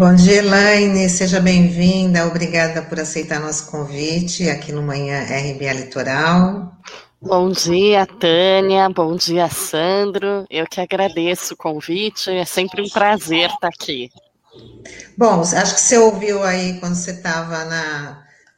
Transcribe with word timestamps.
Bom 0.00 0.14
dia, 0.14 0.36
Elaine, 0.38 1.10
seja 1.10 1.40
bem-vinda, 1.40 2.26
obrigada 2.26 2.80
por 2.80 2.98
aceitar 2.98 3.38
nosso 3.38 3.70
convite 3.70 4.48
aqui 4.48 4.72
no 4.72 4.80
Manhã 4.80 5.24
RBA 5.24 5.74
Litoral. 5.74 6.74
Bom 7.20 7.50
dia, 7.50 8.06
Tânia, 8.06 8.88
bom 8.88 9.14
dia, 9.14 9.46
Sandro, 9.50 10.46
eu 10.48 10.66
que 10.66 10.80
agradeço 10.80 11.52
o 11.52 11.56
convite, 11.58 12.30
é 12.30 12.46
sempre 12.46 12.80
um 12.80 12.88
prazer 12.88 13.50
estar 13.50 13.68
aqui. 13.68 14.10
Bom, 15.18 15.42
acho 15.42 15.74
que 15.74 15.80
você 15.82 15.98
ouviu 15.98 16.42
aí 16.42 16.80
quando 16.80 16.94
você 16.94 17.10
estava 17.10 17.68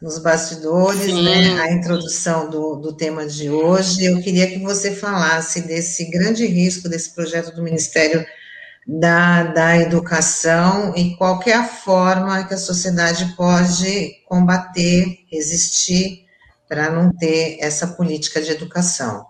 nos 0.01 0.21
bastidores, 0.21 1.13
né, 1.13 1.61
a 1.61 1.73
introdução 1.73 2.49
do, 2.49 2.77
do 2.77 2.93
tema 2.93 3.27
de 3.27 3.51
hoje. 3.51 4.05
Eu 4.05 4.23
queria 4.23 4.47
que 4.47 4.61
você 4.61 4.95
falasse 4.95 5.63
desse 5.63 6.09
grande 6.09 6.47
risco 6.47 6.89
desse 6.89 7.13
projeto 7.13 7.53
do 7.53 7.65
Ministério 7.65 8.25
da, 8.87 9.45
da 9.45 9.77
educação 9.77 10.95
e 10.97 11.17
qual 11.17 11.41
a 11.55 11.65
forma 11.65 12.45
que 12.45 12.55
a 12.55 12.59
sociedade 12.59 13.35
pode 13.37 14.23
combater, 14.27 15.25
resistir 15.31 16.27
para 16.69 16.91
não 16.91 17.13
ter 17.13 17.59
essa 17.61 17.87
política 17.87 18.41
de 18.41 18.51
educação. 18.51 19.27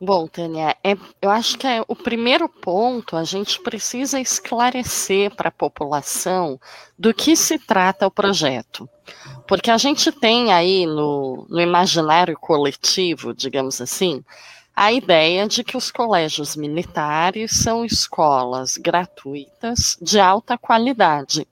Bom, 0.00 0.28
Tânia, 0.28 0.76
é, 0.84 0.96
eu 1.20 1.28
acho 1.28 1.58
que 1.58 1.66
é, 1.66 1.82
o 1.88 1.96
primeiro 1.96 2.48
ponto 2.48 3.16
a 3.16 3.24
gente 3.24 3.60
precisa 3.60 4.20
esclarecer 4.20 5.34
para 5.34 5.48
a 5.48 5.52
população 5.52 6.58
do 6.96 7.12
que 7.12 7.34
se 7.34 7.58
trata 7.58 8.06
o 8.06 8.10
projeto. 8.10 8.88
Porque 9.46 9.72
a 9.72 9.76
gente 9.76 10.12
tem 10.12 10.52
aí 10.52 10.86
no, 10.86 11.46
no 11.50 11.60
imaginário 11.60 12.38
coletivo, 12.38 13.34
digamos 13.34 13.80
assim, 13.80 14.22
a 14.80 14.92
ideia 14.92 15.48
de 15.48 15.64
que 15.64 15.76
os 15.76 15.90
colégios 15.90 16.54
militares 16.54 17.50
são 17.50 17.84
escolas 17.84 18.76
gratuitas 18.76 19.98
de 20.00 20.20
alta 20.20 20.56
qualidade. 20.56 21.48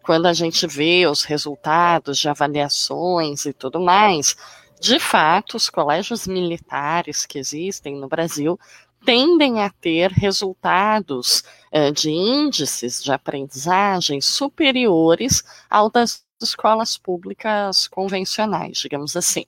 Quando 0.00 0.26
a 0.26 0.32
gente 0.32 0.64
vê 0.64 1.04
os 1.04 1.24
resultados 1.24 2.18
de 2.18 2.28
avaliações 2.28 3.46
e 3.46 3.52
tudo 3.52 3.80
mais, 3.80 4.36
de 4.80 5.00
fato, 5.00 5.56
os 5.56 5.68
colégios 5.68 6.28
militares 6.28 7.26
que 7.26 7.40
existem 7.40 7.96
no 7.96 8.06
Brasil 8.06 8.56
tendem 9.04 9.60
a 9.60 9.70
ter 9.70 10.12
resultados 10.12 11.42
eh, 11.72 11.90
de 11.90 12.10
índices 12.10 13.02
de 13.02 13.10
aprendizagem 13.10 14.20
superiores 14.20 15.42
ao 15.68 15.90
das 15.90 16.24
escolas 16.40 16.96
públicas 16.96 17.88
convencionais, 17.88 18.78
digamos 18.78 19.16
assim. 19.16 19.46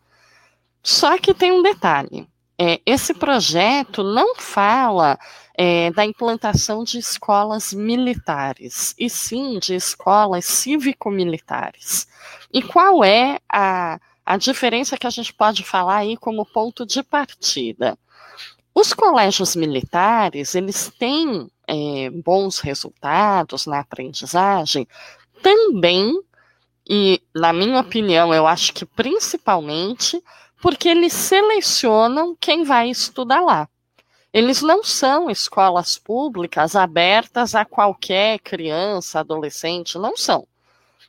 Só 0.82 1.16
que 1.16 1.32
tem 1.32 1.52
um 1.52 1.62
detalhe: 1.62 2.26
é, 2.62 2.78
esse 2.84 3.14
projeto 3.14 4.02
não 4.02 4.34
fala 4.36 5.18
é, 5.56 5.90
da 5.92 6.04
implantação 6.04 6.84
de 6.84 6.98
escolas 6.98 7.72
militares, 7.72 8.94
e 8.98 9.08
sim 9.08 9.58
de 9.58 9.74
escolas 9.74 10.44
cívico-militares. 10.44 12.06
E 12.52 12.60
qual 12.60 13.02
é 13.02 13.38
a, 13.48 13.98
a 14.26 14.36
diferença 14.36 14.98
que 14.98 15.06
a 15.06 15.10
gente 15.10 15.32
pode 15.32 15.64
falar 15.64 15.96
aí 15.96 16.18
como 16.18 16.44
ponto 16.44 16.84
de 16.84 17.02
partida? 17.02 17.96
Os 18.74 18.92
colégios 18.92 19.56
militares, 19.56 20.54
eles 20.54 20.92
têm 20.98 21.50
é, 21.66 22.10
bons 22.10 22.58
resultados 22.58 23.64
na 23.64 23.80
aprendizagem 23.80 24.86
também, 25.42 26.12
e 26.86 27.22
na 27.34 27.54
minha 27.54 27.80
opinião, 27.80 28.34
eu 28.34 28.46
acho 28.46 28.74
que 28.74 28.84
principalmente 28.84 30.22
porque 30.60 30.88
eles 30.88 31.12
selecionam 31.12 32.36
quem 32.38 32.64
vai 32.64 32.90
estudar 32.90 33.40
lá. 33.40 33.68
Eles 34.32 34.62
não 34.62 34.84
são 34.84 35.28
escolas 35.28 35.98
públicas 35.98 36.76
abertas 36.76 37.54
a 37.54 37.64
qualquer 37.64 38.38
criança, 38.38 39.20
adolescente, 39.20 39.98
não 39.98 40.16
são. 40.16 40.46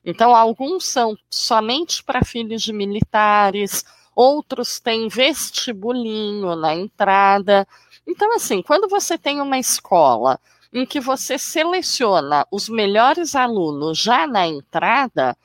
Então, 0.03 0.35
alguns 0.35 0.85
são 0.85 1.15
somente 1.29 2.03
para 2.03 2.25
filhos 2.25 2.63
de 2.63 2.73
militares, 2.73 3.85
outros 4.15 4.79
têm 4.79 5.07
vestibulinho 5.07 6.55
na 6.55 6.73
entrada. 6.73 7.67
Então, 8.07 8.35
assim, 8.35 8.63
quando 8.63 8.89
você 8.89 9.17
tem 9.17 9.39
uma 9.39 9.59
escola 9.59 10.39
em 10.73 10.85
que 10.85 10.99
você 10.99 11.37
seleciona 11.37 12.47
os 12.49 12.67
melhores 12.67 13.35
alunos 13.35 13.99
já 13.99 14.25
na 14.25 14.47
entrada, 14.47 15.37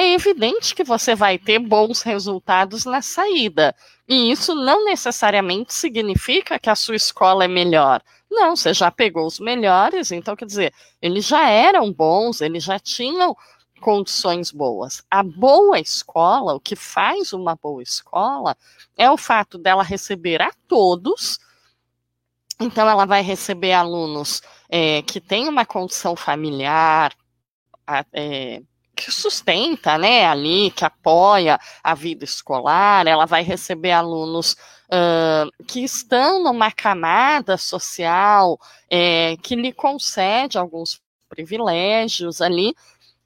é 0.00 0.14
evidente 0.14 0.74
que 0.74 0.82
você 0.82 1.14
vai 1.14 1.38
ter 1.38 1.58
bons 1.58 2.00
resultados 2.02 2.86
na 2.86 3.02
saída. 3.02 3.74
E 4.08 4.30
isso 4.30 4.54
não 4.54 4.84
necessariamente 4.84 5.74
significa 5.74 6.58
que 6.58 6.70
a 6.70 6.74
sua 6.74 6.96
escola 6.96 7.44
é 7.44 7.48
melhor. 7.48 8.02
Não, 8.30 8.56
você 8.56 8.72
já 8.72 8.90
pegou 8.90 9.26
os 9.26 9.38
melhores, 9.38 10.10
então 10.10 10.34
quer 10.34 10.46
dizer, 10.46 10.72
eles 11.02 11.26
já 11.26 11.48
eram 11.48 11.92
bons, 11.92 12.40
eles 12.40 12.64
já 12.64 12.78
tinham 12.78 13.36
condições 13.80 14.50
boas. 14.50 15.02
A 15.10 15.22
boa 15.22 15.78
escola, 15.78 16.54
o 16.54 16.60
que 16.60 16.76
faz 16.76 17.32
uma 17.32 17.54
boa 17.56 17.82
escola, 17.82 18.56
é 18.96 19.10
o 19.10 19.18
fato 19.18 19.58
dela 19.58 19.82
receber 19.82 20.40
a 20.40 20.50
todos. 20.66 21.38
Então, 22.58 22.88
ela 22.88 23.04
vai 23.04 23.22
receber 23.22 23.72
alunos 23.72 24.42
é, 24.68 25.02
que 25.02 25.20
têm 25.20 25.48
uma 25.48 25.66
condição 25.66 26.14
familiar, 26.14 27.14
é, 28.12 28.62
que 28.94 29.10
sustenta, 29.10 29.96
né, 29.96 30.26
ali, 30.26 30.70
que 30.70 30.84
apoia 30.84 31.58
a 31.82 31.94
vida 31.94 32.24
escolar, 32.24 33.06
ela 33.06 33.26
vai 33.26 33.42
receber 33.42 33.92
alunos 33.92 34.56
uh, 34.90 35.64
que 35.66 35.80
estão 35.82 36.42
numa 36.42 36.70
camada 36.70 37.56
social 37.56 38.58
é, 38.90 39.36
que 39.42 39.54
lhe 39.56 39.72
concede 39.72 40.58
alguns 40.58 41.00
privilégios 41.28 42.42
ali, 42.42 42.74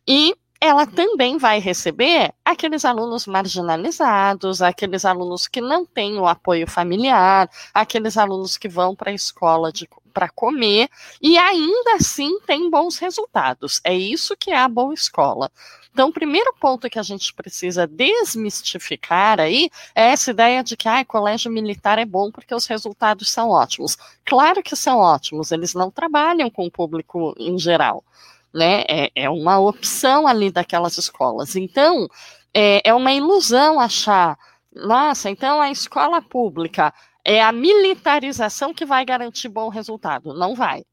e 0.07 0.35
ela 0.61 0.87
também 0.87 1.37
vai 1.37 1.59
receber 1.59 2.33
aqueles 2.45 2.85
alunos 2.85 3.27
marginalizados, 3.27 4.63
aqueles 4.63 5.05
alunos 5.05 5.47
que 5.47 5.61
não 5.61 5.85
têm 5.85 6.19
o 6.19 6.27
apoio 6.27 6.67
familiar, 6.67 7.51
aqueles 7.73 8.17
alunos 8.17 8.57
que 8.57 8.69
vão 8.69 8.95
para 8.97 9.11
a 9.11 9.15
escola 9.15 9.71
para 10.15 10.31
comer 10.31 10.89
e 11.21 11.37
ainda 11.37 11.97
assim 11.97 12.41
tem 12.47 12.71
bons 12.71 12.97
resultados. 12.99 13.81
É 13.85 13.93
isso 13.93 14.37
que 14.37 14.53
é 14.53 14.57
a 14.57 14.69
boa 14.69 14.95
escola. 14.95 15.51
Então, 15.93 16.09
o 16.09 16.13
primeiro 16.13 16.53
ponto 16.59 16.89
que 16.89 16.99
a 16.99 17.03
gente 17.03 17.33
precisa 17.35 17.87
desmistificar 17.87 19.39
aí 19.39 19.71
é 19.95 20.11
essa 20.11 20.31
ideia 20.31 20.65
de 20.65 20.77
que 20.77 20.89
ah, 20.89 21.05
colégio 21.05 21.53
militar 21.53 21.99
é 21.99 22.05
bom 22.05 22.31
porque 22.31 22.55
os 22.55 22.67
resultados 22.67 23.31
são 23.31 23.51
ótimos. 23.51 23.97
Claro 24.25 24.63
que 24.63 24.75
são 24.75 24.99
ótimos, 24.99 25.53
eles 25.53 25.75
não 25.75 25.91
trabalham 25.91 26.49
com 26.51 26.67
o 26.67 26.71
público 26.71 27.35
em 27.39 27.59
geral 27.59 28.03
né? 28.55 28.85
É, 28.89 29.11
é 29.17 29.29
uma 29.29 29.59
opção 29.59 30.29
ali 30.29 30.49
daquelas 30.51 30.97
escolas. 30.97 31.57
Então, 31.57 32.09
é, 32.55 32.89
é 32.89 32.95
uma 32.95 33.13
ilusão 33.13 33.81
achar, 33.81 34.39
nossa, 34.73 35.29
então 35.29 35.61
a 35.61 35.71
escola 35.73 36.23
pública 36.23 36.95
é 37.25 37.43
a 37.43 37.51
militarização 37.51 38.75
que 38.75 38.85
vai 38.85 39.05
garantir 39.05 39.49
bom 39.49 39.69
resultado. 39.69 40.35
Não 40.35 40.55
vai. 40.55 40.85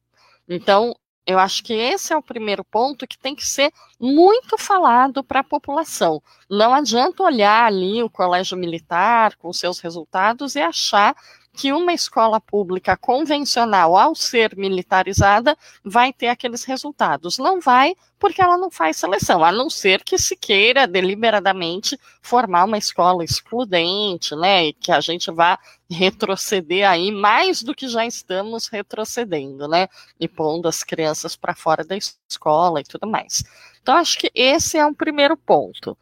Então, 0.48 0.96
eu 1.26 1.38
acho 1.38 1.64
que 1.64 1.74
esse 1.74 2.14
é 2.14 2.18
o 2.18 2.24
primeiro 2.24 2.64
ponto 2.64 3.08
que 3.08 3.18
tem 3.18 3.36
que 3.36 3.46
ser 3.46 3.72
muito 4.00 4.58
falado 4.58 5.24
para 5.24 5.42
a 5.42 5.44
população. 5.44 6.22
Não 6.50 6.74
adianta 6.74 7.24
olhar 7.24 7.66
ali 7.66 8.02
o 8.02 8.10
colégio 8.10 8.58
militar 8.58 9.36
com 9.36 9.54
seus 9.54 9.80
resultados 9.80 10.56
e 10.56 10.60
achar 10.60 11.16
que 11.54 11.74
uma 11.74 11.94
escola 11.94 12.40
pública 12.40 12.96
convencional, 12.96 13.98
ao 13.98 14.16
ser 14.16 14.56
militarizada, 14.56 15.58
vai 15.84 16.14
ter 16.14 16.28
aqueles 16.28 16.64
resultados. 16.64 17.38
Não 17.38 17.60
vai, 17.60 17.94
porque 18.18 18.42
ela 18.42 18.58
não 18.58 18.72
faz 18.72 18.98
seleção, 18.98 19.44
a 19.44 19.52
não 19.52 19.70
ser 19.70 20.04
que 20.04 20.18
se 20.18 20.36
queira 20.36 20.88
deliberadamente 20.88 22.00
formar 22.22 22.66
uma 22.66 22.78
escola 22.78 23.24
excludente, 23.24 24.36
né? 24.36 24.68
E 24.68 24.74
que 24.74 24.92
a 24.92 25.02
gente 25.02 25.30
vá 25.32 25.60
retroceder 25.90 26.90
aí 26.90 27.12
mais 27.12 27.62
do 27.62 27.76
que 27.76 27.88
já 27.88 28.06
estamos 28.06 28.68
retrocedendo, 28.68 29.68
né? 29.68 29.88
E 30.20 30.28
pondo 30.28 30.68
as 30.68 30.84
crianças 30.84 31.36
para 31.36 31.54
fora 31.54 31.84
da 31.84 31.98
escola 31.98 32.80
e 32.80 32.84
tudo 32.84 33.08
mais. 33.08 33.44
Então, 33.82 33.96
acho 33.98 34.18
que 34.18 34.32
esse 34.34 34.78
é 34.78 34.86
um 34.86 34.94
primeiro 34.94 35.36
ponto. 35.36 35.98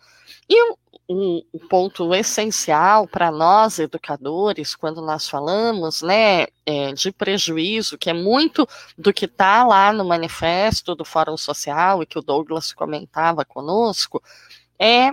E 0.48 0.75
um, 1.10 1.42
ponto 1.68 2.14
essencial 2.14 3.08
para 3.08 3.32
nós, 3.32 3.80
educadores, 3.80 4.76
quando 4.76 5.02
nós 5.02 5.28
falamos 5.28 6.04
né, 6.04 6.46
é, 6.66 6.94
de 6.94 7.12
prejuízo, 7.12 7.98
que 7.98 8.12
é 8.12 8.14
muito 8.14 8.68
do 8.96 9.12
que 9.12 9.26
está 9.26 9.66
lá 9.66 9.92
no 9.92 10.06
manifesto 10.06 10.94
do 10.94 11.04
Fórum 11.04 11.36
Social 11.36 12.04
e 12.04 12.06
que 12.06 12.20
o 12.20 12.22
Douglas 12.22 12.72
comentava 12.72 13.44
conosco, 13.44 14.22
é 14.78 15.12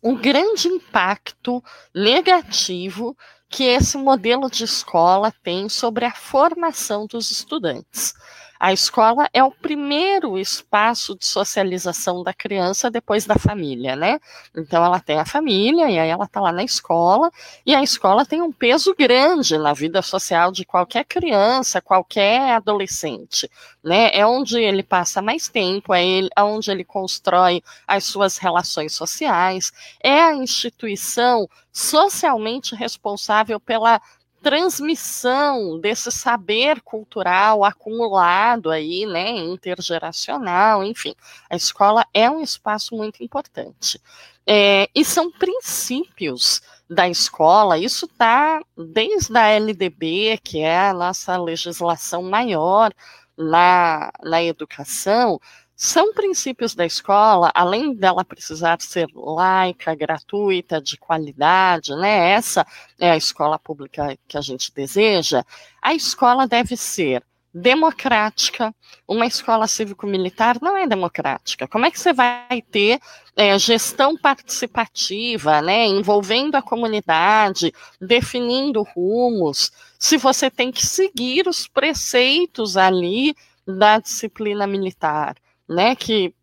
um 0.00 0.16
grande 0.16 0.68
impacto 0.68 1.62
negativo 1.92 3.16
que 3.48 3.64
esse 3.64 3.98
modelo 3.98 4.48
de 4.48 4.62
escola 4.62 5.32
tem 5.42 5.68
sobre 5.68 6.04
a 6.04 6.14
formação 6.14 7.06
dos 7.06 7.32
estudantes. 7.32 8.14
A 8.62 8.74
escola 8.74 9.26
é 9.32 9.42
o 9.42 9.50
primeiro 9.50 10.38
espaço 10.38 11.16
de 11.16 11.24
socialização 11.24 12.22
da 12.22 12.34
criança 12.34 12.90
depois 12.90 13.24
da 13.24 13.36
família, 13.36 13.96
né? 13.96 14.20
Então 14.54 14.84
ela 14.84 15.00
tem 15.00 15.18
a 15.18 15.24
família 15.24 15.88
e 15.88 15.98
aí 15.98 16.10
ela 16.10 16.26
está 16.26 16.42
lá 16.42 16.52
na 16.52 16.62
escola 16.62 17.30
e 17.64 17.74
a 17.74 17.82
escola 17.82 18.26
tem 18.26 18.42
um 18.42 18.52
peso 18.52 18.94
grande 18.94 19.56
na 19.56 19.72
vida 19.72 20.02
social 20.02 20.52
de 20.52 20.66
qualquer 20.66 21.06
criança, 21.06 21.80
qualquer 21.80 22.52
adolescente, 22.52 23.50
né? 23.82 24.10
É 24.12 24.26
onde 24.26 24.58
ele 24.58 24.82
passa 24.82 25.22
mais 25.22 25.48
tempo, 25.48 25.94
é, 25.94 26.04
ele, 26.04 26.28
é 26.36 26.42
onde 26.42 26.70
ele 26.70 26.84
constrói 26.84 27.62
as 27.88 28.04
suas 28.04 28.36
relações 28.36 28.92
sociais, 28.94 29.72
é 30.02 30.20
a 30.20 30.34
instituição 30.34 31.48
socialmente 31.72 32.74
responsável 32.74 33.58
pela 33.58 34.02
transmissão 34.42 35.78
desse 35.78 36.10
saber 36.10 36.80
cultural 36.82 37.64
acumulado 37.64 38.70
aí, 38.70 39.06
né, 39.06 39.30
intergeracional, 39.30 40.82
enfim, 40.82 41.14
a 41.48 41.56
escola 41.56 42.06
é 42.12 42.30
um 42.30 42.40
espaço 42.42 42.96
muito 42.96 43.22
importante. 43.22 44.00
É, 44.46 44.88
e 44.94 45.04
são 45.04 45.30
princípios 45.30 46.62
da 46.88 47.08
escola, 47.08 47.78
isso 47.78 48.06
está 48.06 48.60
desde 48.76 49.36
a 49.36 49.46
LDB, 49.48 50.40
que 50.42 50.58
é 50.60 50.88
a 50.88 50.92
nossa 50.92 51.36
legislação 51.36 52.22
maior 52.22 52.92
na, 53.36 54.10
na 54.22 54.42
educação, 54.42 55.40
são 55.82 56.12
princípios 56.12 56.74
da 56.74 56.84
escola, 56.84 57.50
além 57.54 57.94
dela 57.94 58.22
precisar 58.22 58.78
ser 58.82 59.08
laica, 59.14 59.94
gratuita, 59.94 60.78
de 60.78 60.98
qualidade, 60.98 61.96
né? 61.96 62.32
Essa 62.32 62.66
é 62.98 63.10
a 63.10 63.16
escola 63.16 63.58
pública 63.58 64.14
que 64.28 64.36
a 64.36 64.42
gente 64.42 64.70
deseja. 64.74 65.42
A 65.80 65.94
escola 65.94 66.46
deve 66.46 66.76
ser 66.76 67.24
democrática. 67.52 68.74
Uma 69.08 69.24
escola 69.24 69.66
cívico-militar 69.66 70.58
não 70.60 70.76
é 70.76 70.86
democrática. 70.86 71.66
Como 71.66 71.86
é 71.86 71.90
que 71.90 71.98
você 71.98 72.12
vai 72.12 72.60
ter 72.70 73.00
é, 73.34 73.58
gestão 73.58 74.18
participativa, 74.18 75.62
né, 75.62 75.86
envolvendo 75.86 76.56
a 76.56 76.62
comunidade, 76.62 77.72
definindo 77.98 78.82
rumos, 78.82 79.72
se 79.98 80.18
você 80.18 80.50
tem 80.50 80.70
que 80.70 80.86
seguir 80.86 81.48
os 81.48 81.66
preceitos 81.66 82.76
ali 82.76 83.34
da 83.66 83.98
disciplina 83.98 84.66
militar? 84.66 85.36
Né, 85.70 85.94
que 85.94 86.34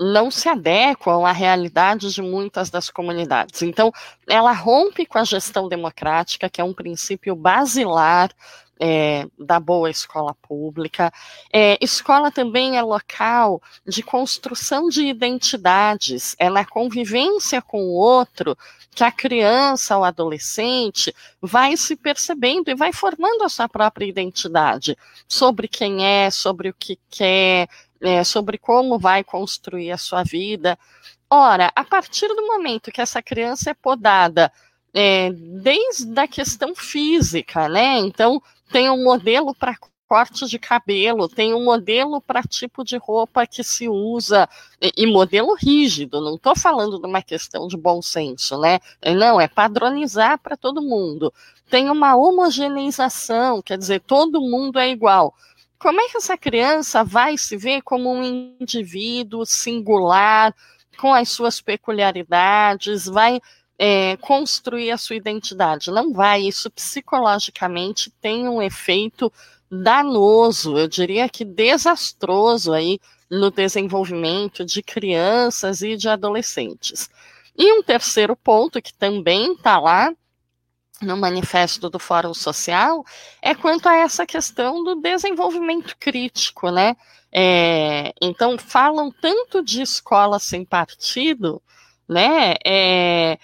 não 0.00 0.30
se 0.30 0.48
adequam 0.48 1.24
à 1.24 1.30
realidade 1.30 2.12
de 2.12 2.20
muitas 2.20 2.68
das 2.68 2.90
comunidades. 2.90 3.62
Então, 3.62 3.92
ela 4.28 4.52
rompe 4.52 5.06
com 5.06 5.18
a 5.18 5.24
gestão 5.24 5.68
democrática, 5.68 6.50
que 6.50 6.60
é 6.60 6.64
um 6.64 6.74
princípio 6.74 7.36
basilar 7.36 8.30
é, 8.84 9.28
da 9.38 9.60
boa 9.60 9.88
escola 9.88 10.34
pública. 10.42 11.12
É, 11.52 11.78
escola 11.80 12.32
também 12.32 12.76
é 12.76 12.82
local 12.82 13.62
de 13.86 14.02
construção 14.02 14.88
de 14.88 15.06
identidades, 15.06 16.34
é 16.36 16.50
na 16.50 16.64
convivência 16.64 17.62
com 17.62 17.80
o 17.80 17.92
outro 17.92 18.58
que 18.90 19.04
a 19.04 19.12
criança 19.12 19.96
ou 19.96 20.02
adolescente 20.02 21.14
vai 21.40 21.76
se 21.76 21.94
percebendo 21.94 22.70
e 22.70 22.74
vai 22.74 22.92
formando 22.92 23.44
a 23.44 23.48
sua 23.48 23.68
própria 23.68 24.04
identidade 24.04 24.98
sobre 25.28 25.68
quem 25.68 26.04
é, 26.04 26.28
sobre 26.28 26.68
o 26.68 26.74
que 26.74 26.98
quer, 27.08 27.68
é, 28.00 28.24
sobre 28.24 28.58
como 28.58 28.98
vai 28.98 29.22
construir 29.22 29.92
a 29.92 29.96
sua 29.96 30.24
vida. 30.24 30.76
Ora, 31.30 31.70
a 31.76 31.84
partir 31.84 32.26
do 32.26 32.48
momento 32.48 32.90
que 32.90 33.00
essa 33.00 33.22
criança 33.22 33.70
é 33.70 33.74
podada, 33.74 34.52
é, 34.94 35.30
desde 35.32 36.18
a 36.18 36.28
questão 36.28 36.74
física, 36.74 37.68
né? 37.68 37.98
Então, 37.98 38.42
tem 38.70 38.90
um 38.90 39.02
modelo 39.02 39.54
para 39.54 39.76
corte 40.08 40.46
de 40.46 40.58
cabelo, 40.58 41.26
tem 41.26 41.54
um 41.54 41.64
modelo 41.64 42.20
para 42.20 42.42
tipo 42.42 42.84
de 42.84 42.98
roupa 42.98 43.46
que 43.46 43.64
se 43.64 43.88
usa, 43.88 44.46
e, 44.78 45.06
modelo 45.06 45.54
rígido, 45.54 46.20
não 46.20 46.34
estou 46.34 46.54
falando 46.54 47.00
de 47.00 47.06
uma 47.06 47.22
questão 47.22 47.66
de 47.66 47.78
bom 47.78 48.02
senso, 48.02 48.60
né? 48.60 48.78
Não, 49.16 49.40
é 49.40 49.48
padronizar 49.48 50.38
para 50.38 50.54
todo 50.54 50.82
mundo. 50.82 51.32
Tem 51.70 51.88
uma 51.88 52.14
homogeneização, 52.14 53.62
quer 53.62 53.78
dizer, 53.78 54.00
todo 54.00 54.42
mundo 54.42 54.78
é 54.78 54.90
igual 54.90 55.34
como 55.82 56.00
é 56.00 56.08
que 56.08 56.16
essa 56.16 56.38
criança 56.38 57.02
vai 57.02 57.36
se 57.36 57.56
ver 57.56 57.82
como 57.82 58.08
um 58.08 58.54
indivíduo 58.60 59.44
singular, 59.44 60.54
com 60.96 61.12
as 61.12 61.28
suas 61.30 61.60
peculiaridades, 61.60 63.06
vai 63.06 63.40
é, 63.84 64.16
construir 64.18 64.92
a 64.92 64.96
sua 64.96 65.16
identidade? 65.16 65.90
Não 65.90 66.12
vai. 66.12 66.42
Isso 66.42 66.70
psicologicamente 66.70 68.12
tem 68.20 68.48
um 68.48 68.62
efeito 68.62 69.32
danoso, 69.68 70.78
eu 70.78 70.86
diria 70.86 71.28
que 71.28 71.44
desastroso 71.44 72.72
aí 72.72 73.00
no 73.28 73.50
desenvolvimento 73.50 74.64
de 74.64 74.84
crianças 74.84 75.82
e 75.82 75.96
de 75.96 76.08
adolescentes. 76.08 77.10
E 77.58 77.72
um 77.72 77.82
terceiro 77.82 78.36
ponto 78.36 78.80
que 78.80 78.94
também 78.94 79.54
está 79.54 79.80
lá 79.80 80.14
no 81.00 81.16
manifesto 81.16 81.90
do 81.90 81.98
Fórum 81.98 82.34
Social 82.34 83.04
é 83.40 83.52
quanto 83.52 83.88
a 83.88 83.96
essa 83.96 84.24
questão 84.24 84.84
do 84.84 84.94
desenvolvimento 84.94 85.96
crítico, 85.98 86.70
né? 86.70 86.96
É, 87.32 88.14
então 88.20 88.56
falam 88.58 89.10
tanto 89.10 89.60
de 89.60 89.82
escola 89.82 90.38
sem 90.38 90.64
partido, 90.64 91.60
né? 92.08 92.54
É, 92.64 93.38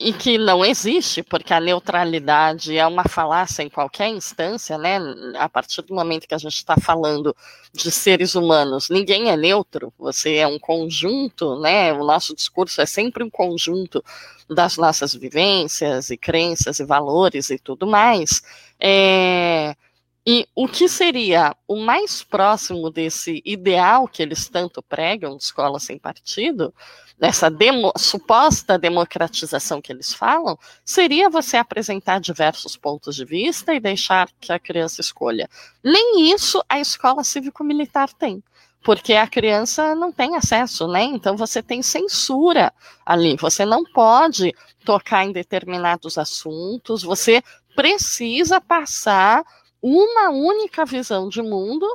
e 0.00 0.14
que 0.14 0.38
não 0.38 0.64
existe, 0.64 1.22
porque 1.22 1.52
a 1.52 1.60
neutralidade 1.60 2.74
é 2.74 2.86
uma 2.86 3.04
falácia 3.04 3.62
em 3.62 3.68
qualquer 3.68 4.08
instância, 4.08 4.78
né? 4.78 4.98
A 5.38 5.46
partir 5.46 5.82
do 5.82 5.94
momento 5.94 6.26
que 6.26 6.34
a 6.34 6.38
gente 6.38 6.54
está 6.54 6.74
falando 6.74 7.36
de 7.70 7.90
seres 7.90 8.34
humanos, 8.34 8.88
ninguém 8.88 9.30
é 9.30 9.36
neutro, 9.36 9.92
você 9.98 10.36
é 10.36 10.46
um 10.46 10.58
conjunto, 10.58 11.60
né? 11.60 11.92
O 11.92 12.02
nosso 12.02 12.34
discurso 12.34 12.80
é 12.80 12.86
sempre 12.86 13.22
um 13.22 13.28
conjunto 13.28 14.02
das 14.48 14.78
nossas 14.78 15.14
vivências 15.14 16.08
e 16.08 16.16
crenças 16.16 16.80
e 16.80 16.84
valores 16.84 17.50
e 17.50 17.58
tudo 17.58 17.86
mais. 17.86 18.42
É, 18.80 19.49
e 20.26 20.46
o 20.54 20.68
que 20.68 20.88
seria 20.88 21.56
o 21.66 21.76
mais 21.76 22.22
próximo 22.22 22.90
desse 22.90 23.42
ideal 23.44 24.06
que 24.06 24.22
eles 24.22 24.48
tanto 24.48 24.82
pregam 24.82 25.36
de 25.36 25.42
escola 25.42 25.80
sem 25.80 25.98
partido 25.98 26.74
nessa 27.18 27.50
demo, 27.50 27.92
suposta 27.98 28.78
democratização 28.78 29.80
que 29.80 29.92
eles 29.92 30.12
falam, 30.12 30.58
seria 30.84 31.28
você 31.28 31.58
apresentar 31.58 32.18
diversos 32.18 32.76
pontos 32.76 33.14
de 33.14 33.24
vista 33.26 33.74
e 33.74 33.80
deixar 33.80 34.28
que 34.40 34.52
a 34.52 34.58
criança 34.58 35.02
escolha. 35.02 35.48
Nem 35.84 36.32
isso 36.32 36.64
a 36.68 36.80
escola 36.80 37.22
cívico-militar 37.22 38.12
tem 38.14 38.42
porque 38.82 39.12
a 39.12 39.26
criança 39.26 39.94
não 39.94 40.10
tem 40.10 40.36
acesso, 40.36 40.88
né? 40.88 41.02
Então 41.02 41.36
você 41.36 41.62
tem 41.62 41.82
censura 41.82 42.72
ali, 43.04 43.36
você 43.36 43.64
não 43.66 43.84
pode 43.84 44.54
tocar 44.84 45.24
em 45.24 45.32
determinados 45.32 46.16
assuntos, 46.16 47.02
você 47.02 47.42
precisa 47.76 48.58
passar 48.58 49.44
uma 49.82 50.30
única 50.30 50.84
visão 50.84 51.28
de 51.28 51.42
mundo 51.42 51.86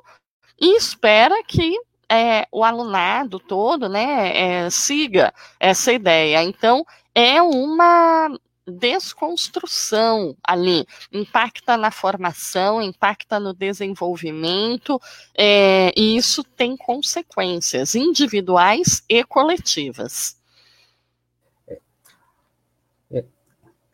e 0.60 0.76
espera 0.76 1.44
que 1.44 1.78
é, 2.10 2.48
o 2.52 2.64
alunado 2.64 3.40
todo 3.40 3.90
né, 3.90 4.66
é, 4.66 4.70
siga 4.70 5.34
essa 5.60 5.92
ideia. 5.92 6.44
Então, 6.44 6.86
é 7.14 7.42
uma 7.42 8.30
desconstrução 8.68 10.36
ali, 10.44 10.88
impacta 11.12 11.78
na 11.78 11.92
formação, 11.92 12.82
impacta 12.82 13.40
no 13.40 13.54
desenvolvimento, 13.54 15.00
é, 15.38 15.92
e 15.96 16.18
isso 16.18 16.44
tem 16.44 16.76
consequências 16.76 17.94
individuais 17.94 19.04
e 19.08 19.24
coletivas. 19.24 20.36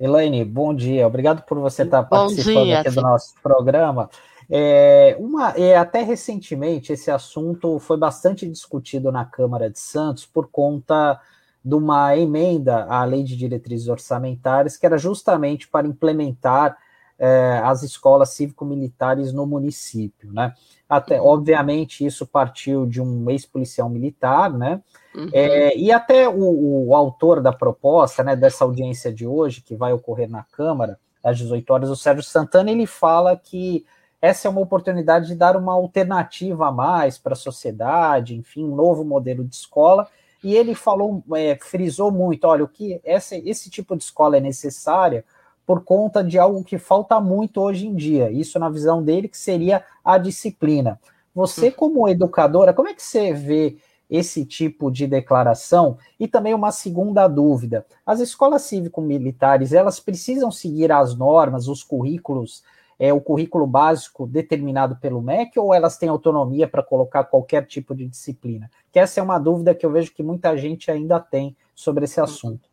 Elaine, 0.02 0.44
bom 0.44 0.74
dia. 0.74 1.06
Obrigado 1.06 1.44
por 1.44 1.60
você 1.60 1.84
estar 1.84 2.02
participando 2.02 2.64
dia, 2.64 2.80
aqui 2.80 2.90
do 2.90 3.02
nosso 3.04 3.36
programa. 3.44 4.10
É, 4.50 5.16
uma, 5.20 5.52
é, 5.52 5.78
até 5.78 6.02
recentemente, 6.02 6.92
esse 6.92 7.12
assunto 7.12 7.78
foi 7.78 7.98
bastante 7.98 8.50
discutido 8.50 9.12
na 9.12 9.24
Câmara 9.26 9.70
de 9.70 9.78
Santos 9.78 10.26
por 10.26 10.50
conta 10.50 11.22
de 11.64 11.76
uma 11.76 12.18
emenda 12.18 12.86
à 12.86 13.06
Lei 13.06 13.24
de 13.24 13.38
Diretrizes 13.38 13.88
Orçamentárias, 13.88 14.76
que 14.76 14.88
era 14.88 14.98
justamente 14.98 15.68
para 15.68 15.86
implementar 15.86 16.76
é, 17.20 17.62
as 17.64 17.84
escolas 17.84 18.30
cívico-militares 18.30 19.32
no 19.32 19.46
município, 19.46 20.34
né? 20.34 20.56
Até, 20.90 21.22
uhum. 21.22 21.28
obviamente, 21.28 22.04
isso 22.04 22.26
partiu 22.26 22.88
de 22.88 23.00
um 23.00 23.30
ex-policial 23.30 23.88
militar, 23.88 24.52
né? 24.52 24.82
Uhum. 25.16 25.30
É, 25.34 25.76
e 25.78 25.92
até 25.92 26.28
o, 26.28 26.88
o, 26.88 26.96
autor 26.96 27.42
da 27.42 27.52
proposta, 27.52 28.24
né, 28.24 28.36
dessa 28.36 28.64
audiência 28.64 29.14
de 29.14 29.28
hoje, 29.28 29.62
que 29.62 29.76
vai 29.76 29.92
ocorrer 29.92 30.30
na 30.30 30.44
Câmara, 30.44 30.98
às 31.24 31.38
18 31.38 31.70
horas, 31.72 31.90
o 31.90 31.96
Sérgio 31.96 32.24
Santana, 32.24 32.72
ele 32.72 32.86
fala 32.86 33.36
que 33.36 33.86
essa 34.22 34.48
é 34.48 34.52
uma 34.52 34.62
oportunidade 34.62 35.28
de 35.28 35.36
dar 35.36 35.58
uma 35.58 35.74
alternativa 35.74 36.68
a 36.68 36.72
mais 36.72 37.18
para 37.18 37.34
a 37.34 37.36
sociedade, 37.36 38.36
enfim, 38.36 38.64
um 38.64 38.76
novo 38.76 39.04
modelo 39.04 39.44
de 39.44 39.56
escola. 39.56 40.08
E 40.44 40.56
ele 40.56 40.76
falou, 40.76 41.24
é, 41.36 41.58
frisou 41.60 42.12
muito: 42.12 42.46
olha, 42.46 42.64
o 42.64 42.68
que 42.68 43.02
essa, 43.04 43.36
esse 43.36 43.70
tipo 43.70 43.96
de 43.96 44.04
escola 44.04 44.38
é 44.38 44.40
necessária 44.40 45.26
por 45.66 45.84
conta 45.84 46.24
de 46.24 46.38
algo 46.38 46.64
que 46.64 46.78
falta 46.78 47.20
muito 47.20 47.62
hoje 47.62 47.88
em 47.88 47.96
dia. 47.96 48.30
Isso 48.32 48.60
na 48.60 48.70
visão 48.70 49.04
dele 49.04 49.28
que 49.28 49.38
seria 49.38 49.84
a 50.04 50.18
disciplina. 50.18 51.00
Você, 51.34 51.70
hum. 51.70 51.74
como 51.76 52.10
educadora, 52.10 52.74
como 52.74 52.90
é 52.90 52.94
que 52.94 53.04
você 53.04 53.34
vê 53.34 53.78
esse 54.12 54.46
tipo 54.46 54.92
de 54.92 55.08
declaração? 55.08 55.98
E 56.20 56.28
também 56.28 56.54
uma 56.54 56.72
segunda 56.72 57.28
dúvida: 57.28 57.86
as 58.06 58.20
escolas 58.20 58.64
cívico-militares 58.64 59.72
elas 59.72 60.00
precisam 60.00 60.52
seguir 60.52 60.92
as 60.92 61.16
normas, 61.16 61.70
os 61.70 61.82
currículos, 61.82 62.62
é, 63.00 63.14
o 63.14 63.22
currículo 63.22 63.66
básico 63.66 64.28
determinado 64.28 64.98
pelo 64.98 65.22
MEC, 65.22 65.58
ou 65.58 65.74
elas 65.74 65.98
têm 65.98 66.10
autonomia 66.10 66.68
para 66.68 66.84
colocar 66.84 67.24
qualquer 67.24 67.66
tipo 67.66 67.96
de 67.96 68.06
disciplina? 68.06 68.70
Que 68.92 69.00
essa 69.00 69.20
é 69.20 69.24
uma 69.24 69.40
dúvida 69.40 69.74
que 69.74 69.86
eu 69.86 69.92
vejo 69.92 70.14
que 70.14 70.22
muita 70.22 70.56
gente 70.58 70.92
ainda 70.92 71.20
tem 71.20 71.56
sobre 71.74 72.04
esse 72.04 72.20
assunto. 72.20 72.70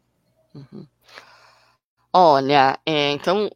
Uhum. 0.54 0.86
Olha, 2.12 2.78
é, 2.84 3.12
então 3.12 3.50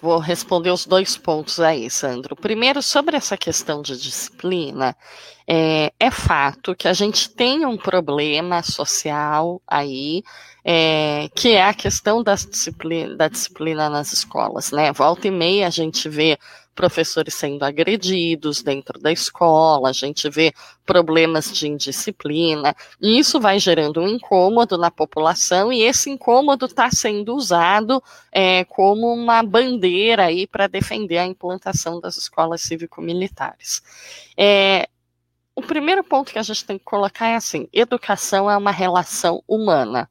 vou 0.00 0.18
responder 0.18 0.70
os 0.70 0.86
dois 0.86 1.16
pontos 1.16 1.60
aí, 1.60 1.90
Sandro. 1.90 2.36
Primeiro, 2.36 2.82
sobre 2.82 3.16
essa 3.16 3.36
questão 3.36 3.82
de 3.82 4.00
disciplina, 4.00 4.96
é, 5.46 5.92
é 5.98 6.10
fato 6.10 6.74
que 6.74 6.88
a 6.88 6.92
gente 6.92 7.30
tem 7.30 7.64
um 7.64 7.76
problema 7.76 8.62
social 8.62 9.62
aí, 9.66 10.22
é, 10.64 11.28
que 11.34 11.50
é 11.52 11.62
a 11.62 11.72
questão 11.72 12.22
disciplina, 12.22 13.16
da 13.16 13.28
disciplina 13.28 13.88
nas 13.88 14.12
escolas, 14.12 14.72
né? 14.72 14.92
Volta 14.92 15.28
e 15.28 15.30
meia 15.30 15.68
a 15.68 15.70
gente 15.70 16.08
vê 16.08 16.36
professores 16.74 17.32
sendo 17.32 17.64
agredidos 17.64 18.62
dentro 18.62 19.00
da 19.00 19.10
escola, 19.10 19.88
a 19.88 19.92
gente 19.92 20.28
vê 20.28 20.52
problemas 20.84 21.50
de 21.50 21.66
indisciplina, 21.66 22.76
e 23.00 23.18
isso 23.18 23.40
vai 23.40 23.58
gerando 23.58 24.00
um 24.00 24.08
incômodo 24.08 24.76
na 24.76 24.90
população, 24.90 25.72
e 25.72 25.82
esse 25.82 26.10
incômodo 26.10 26.66
está 26.66 26.90
sendo 26.90 27.34
usado 27.34 28.02
é, 28.30 28.64
como 28.64 29.12
uma 29.12 29.42
bandeira 29.42 30.26
aí 30.26 30.46
para 30.46 30.66
defender 30.66 31.16
a 31.16 31.26
implantação 31.26 31.98
das 31.98 32.18
escolas 32.18 32.60
cívico-militares. 32.60 33.82
É, 34.36 34.86
o 35.56 35.62
primeiro 35.62 36.04
ponto 36.04 36.32
que 36.32 36.38
a 36.38 36.42
gente 36.42 36.64
tem 36.64 36.78
que 36.78 36.84
colocar 36.84 37.26
é 37.26 37.34
assim: 37.34 37.68
educação 37.72 38.48
é 38.48 38.56
uma 38.56 38.70
relação 38.70 39.42
humana 39.48 40.08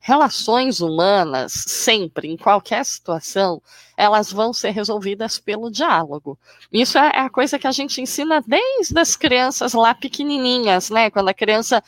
relações 0.00 0.80
humanas, 0.80 1.52
sempre, 1.52 2.28
em 2.28 2.36
qualquer 2.36 2.82
situação, 2.82 3.60
elas 3.94 4.32
vão 4.32 4.54
ser 4.54 4.70
resolvidas 4.70 5.38
pelo 5.38 5.70
diálogo. 5.70 6.38
Isso 6.72 6.96
é, 6.96 7.10
é 7.14 7.20
a 7.20 7.28
coisa 7.28 7.58
que 7.58 7.66
a 7.66 7.72
gente 7.72 8.00
ensina 8.00 8.42
desde 8.46 8.98
as 8.98 9.16
crianças 9.16 9.74
lá 9.74 9.94
pequenininhas, 9.94 10.88
né? 10.88 11.10
Quando 11.10 11.28
a 11.28 11.34
criança 11.34 11.82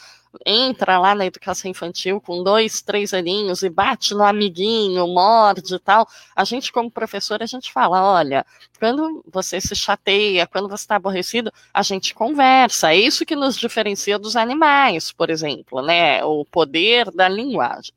entra 0.46 0.98
lá 0.98 1.14
na 1.14 1.26
educação 1.26 1.70
infantil 1.70 2.20
com 2.20 2.42
dois, 2.42 2.80
três 2.82 3.12
aninhos 3.12 3.62
e 3.62 3.68
bate 3.68 4.14
no 4.14 4.24
amiguinho, 4.24 5.06
morde 5.08 5.74
e 5.74 5.78
tal, 5.78 6.06
a 6.34 6.44
gente, 6.44 6.72
como 6.72 6.90
professor, 6.90 7.42
a 7.42 7.46
gente 7.46 7.72
fala: 7.72 8.02
olha, 8.02 8.46
quando 8.78 9.24
você 9.30 9.60
se 9.60 9.74
chateia, 9.74 10.46
quando 10.46 10.68
você 10.68 10.84
está 10.84 10.96
aborrecido, 10.96 11.52
a 11.72 11.82
gente 11.82 12.14
conversa. 12.14 12.92
É 12.92 12.96
isso 12.96 13.26
que 13.26 13.36
nos 13.36 13.56
diferencia 13.56 14.18
dos 14.18 14.36
animais, 14.36 15.12
por 15.12 15.30
exemplo, 15.30 15.82
né? 15.82 16.24
O 16.24 16.44
poder 16.44 17.10
da 17.10 17.28
linguagem. 17.28 17.92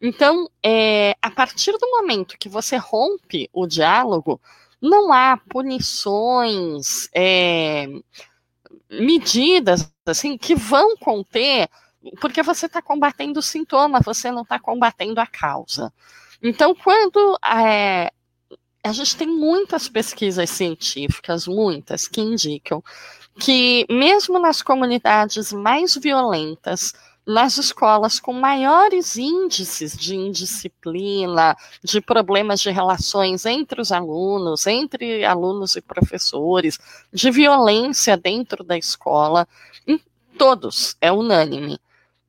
Então, 0.00 0.48
é, 0.62 1.14
a 1.20 1.30
partir 1.30 1.72
do 1.72 1.90
momento 1.90 2.38
que 2.38 2.48
você 2.48 2.76
rompe 2.76 3.50
o 3.52 3.66
diálogo, 3.66 4.40
não 4.80 5.12
há 5.12 5.36
punições, 5.36 7.08
é, 7.14 7.86
medidas 8.90 9.92
assim 10.10 10.36
que 10.36 10.54
vão 10.54 10.96
conter, 10.96 11.68
porque 12.20 12.42
você 12.42 12.66
está 12.66 12.80
combatendo 12.80 13.40
o 13.40 13.42
sintoma, 13.42 14.00
você 14.00 14.30
não 14.30 14.42
está 14.42 14.58
combatendo 14.58 15.20
a 15.20 15.26
causa. 15.26 15.92
Então, 16.42 16.74
quando 16.74 17.38
é, 17.44 18.10
a 18.82 18.92
gente 18.92 19.16
tem 19.16 19.28
muitas 19.28 19.88
pesquisas 19.88 20.48
científicas, 20.50 21.46
muitas, 21.46 22.08
que 22.08 22.20
indicam 22.20 22.82
que 23.38 23.86
mesmo 23.88 24.38
nas 24.38 24.60
comunidades 24.60 25.52
mais 25.52 25.94
violentas, 25.96 26.92
nas 27.26 27.58
escolas 27.58 28.18
com 28.18 28.32
maiores 28.32 29.16
índices 29.16 29.96
de 29.96 30.16
indisciplina, 30.16 31.56
de 31.82 32.00
problemas 32.00 32.60
de 32.60 32.70
relações 32.70 33.46
entre 33.46 33.80
os 33.80 33.92
alunos, 33.92 34.66
entre 34.66 35.24
alunos 35.24 35.76
e 35.76 35.80
professores, 35.80 36.78
de 37.12 37.30
violência 37.30 38.16
dentro 38.16 38.64
da 38.64 38.76
escola, 38.76 39.46
em 39.86 40.00
todos, 40.38 40.96
é 41.00 41.12
unânime. 41.12 41.78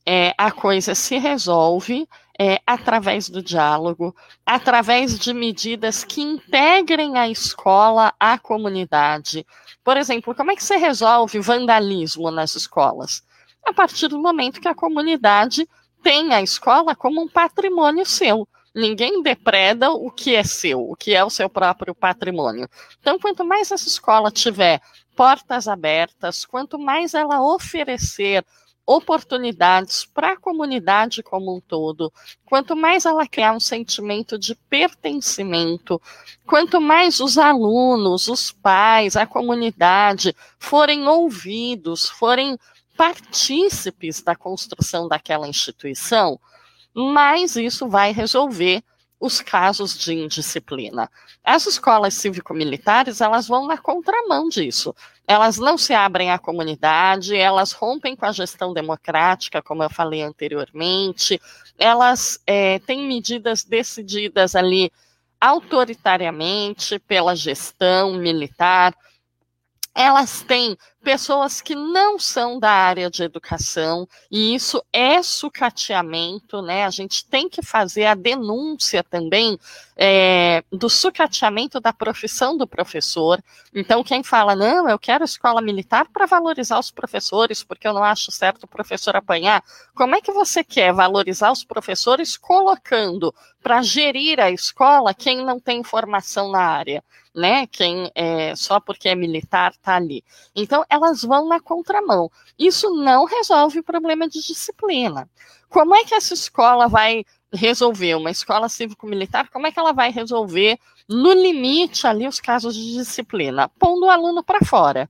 É, 0.06 0.34
a 0.38 0.52
coisa 0.52 0.96
se 0.96 1.18
resolve 1.18 2.08
é, 2.40 2.60
através 2.66 3.30
do 3.30 3.42
diálogo, 3.42 4.16
através 4.46 5.18
de 5.20 5.32
medidas 5.32 6.04
que 6.04 6.22
integrem 6.22 7.18
a 7.18 7.30
escola 7.30 8.14
à 8.20 8.38
comunidade. 8.38 9.46
Por 9.84 9.96
exemplo, 9.96 10.34
como 10.34 10.52
é 10.52 10.56
que 10.56 10.64
você 10.64 10.76
resolve 10.76 11.40
vandalismo 11.40 12.32
nas 12.32 12.56
escolas? 12.56 13.24
A 13.66 13.74
partir 13.74 14.08
do 14.08 14.20
momento 14.20 14.62
que 14.62 14.68
a 14.68 14.76
comunidade 14.76 15.68
tem 16.02 16.34
a 16.34 16.42
escola 16.42 16.96
como 16.96 17.22
um 17.22 17.28
patrimônio 17.28 18.06
seu. 18.06 18.48
Ninguém 18.74 19.22
depreda 19.22 19.92
o 19.92 20.10
que 20.10 20.34
é 20.34 20.44
seu, 20.44 20.90
o 20.90 20.96
que 20.96 21.14
é 21.14 21.24
o 21.24 21.30
seu 21.30 21.50
próprio 21.50 21.94
patrimônio. 21.94 22.70
Então, 23.00 23.20
quanto 23.20 23.44
mais 23.44 23.70
essa 23.70 23.88
escola 23.88 24.32
tiver 24.32 24.82
portas 25.16 25.68
abertas, 25.68 26.46
quanto 26.46 26.80
mais 26.80 27.14
ela 27.14 27.42
oferecer 27.42 28.46
oportunidades 28.86 30.06
para 30.06 30.34
a 30.34 30.38
comunidade 30.38 31.22
como 31.22 31.56
um 31.56 31.62
todo, 31.62 32.12
quanto 32.46 32.76
mais 32.76 33.06
ela 33.06 33.28
criar 33.28 33.54
um 33.54 33.60
sentimento 33.60 34.40
de 34.40 34.56
pertencimento, 34.56 36.02
quanto 36.46 36.82
mais 36.82 37.20
os 37.20 37.38
alunos, 37.38 38.28
os 38.28 38.52
pais, 38.52 39.16
a 39.16 39.26
comunidade 39.26 40.36
forem 40.58 41.08
ouvidos, 41.08 42.10
forem 42.10 42.58
partícipes 43.02 44.22
da 44.22 44.36
construção 44.36 45.08
daquela 45.08 45.48
instituição, 45.48 46.40
mais 46.94 47.56
isso 47.56 47.90
vai 47.90 48.12
resolver 48.12 48.84
os 49.20 49.42
casos 49.42 49.98
de 49.98 50.14
indisciplina. 50.14 51.10
As 51.44 51.66
escolas 51.66 52.14
cívico-militares, 52.14 53.20
elas 53.20 53.48
vão 53.48 53.66
na 53.66 53.76
contramão 53.76 54.48
disso. 54.50 54.94
Elas 55.28 55.58
não 55.58 55.80
se 55.80 55.96
abrem 55.96 56.30
à 56.30 56.38
comunidade, 56.38 57.36
elas 57.36 57.72
rompem 57.72 58.16
com 58.16 58.28
a 58.28 58.32
gestão 58.32 58.72
democrática, 58.72 59.64
como 59.64 59.82
eu 59.82 59.90
falei 59.90 60.22
anteriormente, 60.22 61.42
elas 61.80 62.40
é, 62.46 62.78
têm 62.78 63.08
medidas 63.08 63.64
decididas 63.64 64.56
ali 64.56 64.92
autoritariamente 65.40 67.00
pela 67.00 67.36
gestão 67.36 68.14
militar, 68.14 68.94
elas 69.96 70.44
têm 70.44 70.78
pessoas 71.04 71.62
que 71.62 71.76
não 71.76 72.20
são 72.20 72.60
da 72.60 72.70
área 72.70 73.10
de 73.10 73.24
educação, 73.24 74.08
e 74.30 74.54
isso 74.56 74.84
é 74.94 75.22
sucateamento, 75.24 76.62
né? 76.62 76.86
A 76.86 76.90
gente 76.90 77.26
tem 77.26 77.50
que 77.50 77.62
fazer 77.62 78.06
a 78.06 78.14
denúncia 78.14 79.04
também 79.04 79.58
é, 79.98 80.64
do 80.72 80.90
sucateamento 80.90 81.80
da 81.80 81.92
profissão 81.92 82.56
do 82.56 82.68
professor. 82.68 83.44
Então, 83.74 84.04
quem 84.04 84.24
fala, 84.24 84.56
não, 84.56 84.88
eu 84.90 85.00
quero 85.00 85.24
escola 85.24 85.62
militar 85.62 86.08
para 86.12 86.26
valorizar 86.26 86.80
os 86.80 86.92
professores, 86.92 87.64
porque 87.64 87.88
eu 87.88 87.94
não 87.94 88.04
acho 88.04 88.32
certo 88.32 88.64
o 88.64 88.68
professor 88.68 89.16
apanhar, 89.16 89.64
como 89.96 90.16
é 90.16 90.22
que 90.22 90.32
você 90.32 90.64
quer 90.64 90.94
valorizar 90.94 91.52
os 91.52 91.64
professores 91.64 92.38
colocando 92.38 93.34
para 93.62 93.82
gerir 93.82 94.40
a 94.40 94.52
escola 94.52 95.14
quem 95.14 95.44
não 95.44 95.60
tem 95.60 95.84
formação 95.84 96.52
na 96.52 96.62
área? 96.62 97.04
né? 97.34 97.66
Quem 97.68 98.12
é 98.14 98.56
só 98.56 98.80
porque 98.80 99.10
é 99.10 99.16
militar 99.16 99.72
está 99.72 99.96
ali. 99.96 100.24
Então 100.56 100.86
elas 100.92 101.24
vão 101.24 101.48
na 101.48 101.60
contramão. 101.60 102.30
Isso 102.60 102.90
não 102.90 103.24
resolve 103.24 103.80
o 103.80 103.84
problema 103.84 104.28
de 104.28 104.46
disciplina. 104.46 105.28
Como 105.70 105.96
é 105.96 106.04
que 106.04 106.14
essa 106.14 106.34
escola 106.34 106.90
vai 106.90 107.24
resolver? 107.54 108.16
Uma 108.16 108.30
escola 108.30 108.68
cívico-militar, 108.68 109.50
como 109.50 109.66
é 109.66 109.72
que 109.72 109.80
ela 109.80 109.94
vai 109.94 110.12
resolver 110.12 110.78
no 111.08 111.32
limite 111.32 112.06
ali 112.06 112.28
os 112.28 112.42
casos 112.42 112.76
de 112.76 112.94
disciplina? 112.94 113.70
Pondo 113.80 114.06
o 114.06 114.10
aluno 114.10 114.44
para 114.44 114.66
fora. 114.66 115.10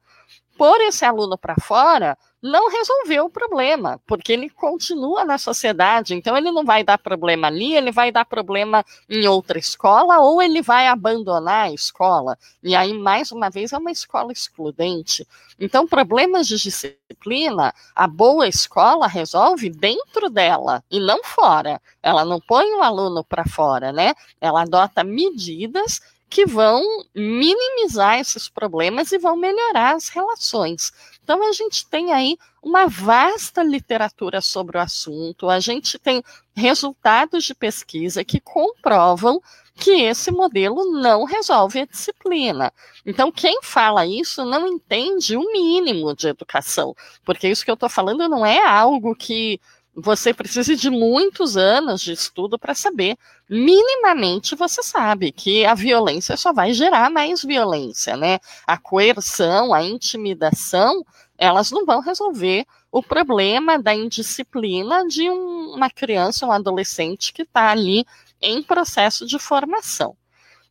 Pôr 0.62 0.80
esse 0.82 1.04
aluno 1.04 1.40
para 1.40 1.56
fora 1.60 2.16
não 2.40 2.70
resolveu 2.70 3.26
o 3.26 3.30
problema, 3.32 4.00
porque 4.06 4.32
ele 4.32 4.48
continua 4.48 5.26
na 5.26 5.40
sociedade, 5.40 6.14
então 6.14 6.38
ele 6.38 6.52
não 6.52 6.64
vai 6.64 6.84
dar 6.84 7.00
problema 7.00 7.48
ali, 7.48 7.76
ele 7.76 7.92
vai 7.92 8.12
dar 8.12 8.26
problema 8.26 8.86
em 9.10 9.28
outra 9.28 9.58
escola, 9.58 10.20
ou 10.20 10.40
ele 10.40 10.62
vai 10.62 10.86
abandonar 10.86 11.66
a 11.66 11.74
escola. 11.74 12.38
E 12.62 12.76
aí, 12.76 12.94
mais 12.94 13.32
uma 13.32 13.50
vez, 13.50 13.74
é 13.74 13.78
uma 13.80 13.90
escola 13.90 14.32
excludente. 14.32 15.28
Então, 15.60 15.88
problemas 15.88 16.48
de 16.48 16.58
disciplina, 16.60 17.74
a 17.96 18.06
boa 18.06 18.48
escola 18.48 19.08
resolve 19.08 19.68
dentro 19.68 20.30
dela 20.30 20.84
e 20.92 21.00
não 21.00 21.24
fora. 21.24 21.82
Ela 22.04 22.24
não 22.24 22.40
põe 22.40 22.72
o 22.76 22.84
aluno 22.84 23.24
para 23.24 23.46
fora, 23.46 23.92
né? 23.92 24.14
Ela 24.40 24.62
adota 24.62 25.04
medidas 25.04 26.00
que 26.32 26.46
vão 26.46 26.82
minimizar 27.14 28.18
esses 28.18 28.48
problemas 28.48 29.12
e 29.12 29.18
vão 29.18 29.36
melhorar 29.36 29.96
as 29.96 30.08
relações. 30.08 30.94
Então, 31.22 31.46
a 31.46 31.52
gente 31.52 31.86
tem 31.86 32.14
aí 32.14 32.38
uma 32.64 32.88
vasta 32.88 33.62
literatura 33.62 34.40
sobre 34.40 34.78
o 34.78 34.82
assunto, 34.82 35.50
a 35.50 35.60
gente 35.60 36.00
tem 36.00 36.24
resultados 36.56 37.44
de 37.44 37.54
pesquisa 37.54 38.24
que 38.24 38.40
comprovam 38.40 39.42
que 39.76 40.04
esse 40.04 40.32
modelo 40.32 41.02
não 41.02 41.26
resolve 41.26 41.82
a 41.82 41.86
disciplina. 41.86 42.72
Então, 43.06 43.30
quem 43.30 43.62
fala 43.62 44.06
isso 44.06 44.46
não 44.46 44.66
entende 44.66 45.36
o 45.36 45.52
mínimo 45.52 46.16
de 46.16 46.30
educação, 46.30 46.96
porque 47.26 47.50
isso 47.50 47.66
que 47.66 47.72
eu 47.72 47.76
estou 47.76 47.90
falando 47.90 48.30
não 48.30 48.46
é 48.46 48.66
algo 48.66 49.14
que 49.14 49.60
você 49.96 50.34
precisa 50.34 50.76
de 50.76 50.90
muitos 50.90 51.58
anos 51.58 52.02
de 52.02 52.14
estudo 52.14 52.58
para 52.58 52.74
saber. 52.74 53.18
Minimamente 53.50 54.56
você 54.56 54.82
sabe 54.82 55.32
que 55.32 55.66
a 55.66 55.74
violência 55.74 56.38
só 56.38 56.54
vai 56.54 56.74
gerar 56.74 57.10
mais 57.10 57.44
violência, 57.44 58.16
né? 58.16 58.40
A 58.66 58.78
coerção, 58.78 59.74
a 59.74 59.84
intimidação, 59.84 61.06
elas 61.38 61.72
não 61.72 61.86
vão 61.86 62.00
resolver 62.00 62.66
o 62.92 63.04
problema 63.04 63.78
da 63.78 63.94
indisciplina 63.94 65.06
de 65.08 65.30
um, 65.30 65.74
uma 65.76 65.90
criança, 65.90 66.46
um 66.46 66.52
adolescente 66.52 67.34
que 67.34 67.42
está 67.42 67.70
ali 67.70 68.06
em 68.42 68.64
processo 68.64 69.26
de 69.26 69.38
formação. 69.38 70.16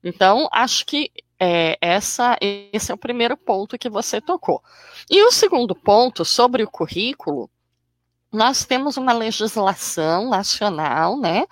Então, 0.02 0.48
acho 0.50 0.86
que 0.86 1.10
é, 1.38 1.78
essa, 1.80 2.36
esse 2.40 2.90
é 2.90 2.94
o 2.94 2.98
primeiro 2.98 3.36
ponto 3.36 3.78
que 3.78 3.88
você 3.88 4.20
tocou. 4.20 4.62
E 5.10 5.22
o 5.24 5.30
segundo 5.30 5.74
ponto, 5.74 6.24
sobre 6.24 6.62
o 6.62 6.70
currículo, 6.70 7.50
nós 8.32 8.64
temos 8.64 8.96
uma 8.96 9.12
legislação 9.12 10.30
nacional, 10.30 11.18
né, 11.18 11.46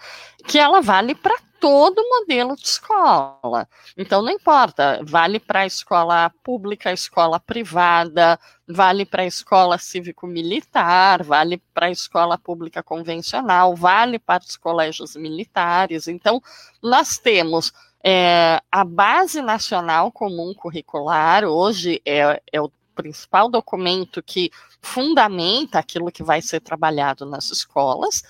que 0.46 0.58
ela 0.58 0.80
vale 0.80 1.14
para 1.14 1.36
todo 1.60 2.02
modelo 2.08 2.54
de 2.54 2.66
escola. 2.66 3.68
Então, 3.96 4.22
não 4.22 4.30
importa, 4.30 5.00
vale 5.02 5.40
para 5.40 5.60
a 5.60 5.66
escola 5.66 6.32
pública, 6.42 6.92
escola 6.92 7.40
privada, 7.40 8.38
vale 8.66 9.04
para 9.04 9.22
a 9.22 9.26
escola 9.26 9.76
cívico-militar, 9.76 11.22
vale 11.24 11.60
para 11.74 11.86
a 11.86 11.90
escola 11.90 12.38
pública 12.38 12.82
convencional, 12.82 13.74
vale 13.74 14.18
para 14.18 14.44
os 14.44 14.56
colégios 14.56 15.16
militares. 15.16 16.06
Então, 16.06 16.40
nós 16.82 17.18
temos 17.18 17.72
é, 18.04 18.62
a 18.70 18.84
Base 18.84 19.42
Nacional 19.42 20.12
Comum 20.12 20.54
Curricular, 20.54 21.44
hoje 21.44 22.00
é, 22.04 22.40
é 22.52 22.60
o 22.60 22.70
principal 22.94 23.48
documento 23.48 24.22
que 24.22 24.50
fundamenta 24.80 25.78
aquilo 25.78 26.12
que 26.12 26.22
vai 26.22 26.40
ser 26.40 26.60
trabalhado 26.60 27.26
nas 27.26 27.50
escolas. 27.50 28.22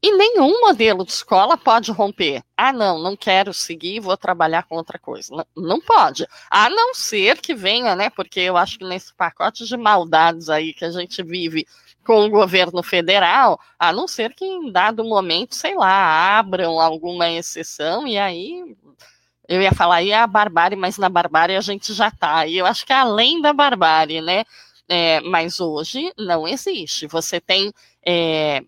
E 0.00 0.12
nenhum 0.12 0.60
modelo 0.60 1.04
de 1.04 1.10
escola 1.10 1.56
pode 1.56 1.90
romper. 1.90 2.42
Ah, 2.56 2.72
não, 2.72 3.00
não 3.00 3.16
quero 3.16 3.52
seguir, 3.52 3.98
vou 3.98 4.16
trabalhar 4.16 4.62
com 4.62 4.76
outra 4.76 4.96
coisa. 4.96 5.34
Não, 5.34 5.46
não, 5.56 5.80
pode. 5.80 6.24
A 6.48 6.70
não 6.70 6.94
ser 6.94 7.40
que 7.40 7.52
venha, 7.52 7.96
né? 7.96 8.08
Porque 8.08 8.38
eu 8.38 8.56
acho 8.56 8.78
que 8.78 8.84
nesse 8.84 9.12
pacote 9.12 9.64
de 9.66 9.76
maldades 9.76 10.48
aí 10.48 10.72
que 10.72 10.84
a 10.84 10.90
gente 10.92 11.20
vive 11.24 11.66
com 12.06 12.24
o 12.24 12.30
governo 12.30 12.82
federal, 12.82 13.60
a 13.78 13.92
não 13.92 14.06
ser 14.06 14.34
que 14.34 14.44
em 14.44 14.70
dado 14.70 15.04
momento, 15.04 15.54
sei 15.56 15.74
lá, 15.74 16.38
abram 16.38 16.80
alguma 16.80 17.28
exceção 17.28 18.06
e 18.06 18.16
aí 18.16 18.76
eu 19.48 19.60
ia 19.60 19.72
falar 19.72 19.96
aí 19.96 20.12
a 20.12 20.26
barbárie, 20.26 20.76
mas 20.76 20.96
na 20.96 21.08
barbárie 21.08 21.56
a 21.56 21.60
gente 21.60 21.92
já 21.92 22.08
está. 22.08 22.46
E 22.46 22.56
eu 22.56 22.66
acho 22.66 22.86
que 22.86 22.92
é 22.92 22.96
além 22.96 23.40
da 23.40 23.52
barbárie, 23.52 24.20
né? 24.20 24.44
É, 24.88 25.20
mas 25.20 25.60
hoje 25.60 26.12
não 26.16 26.48
existe. 26.48 27.06
Você 27.06 27.40
tem 27.40 27.72
é, 28.04 28.62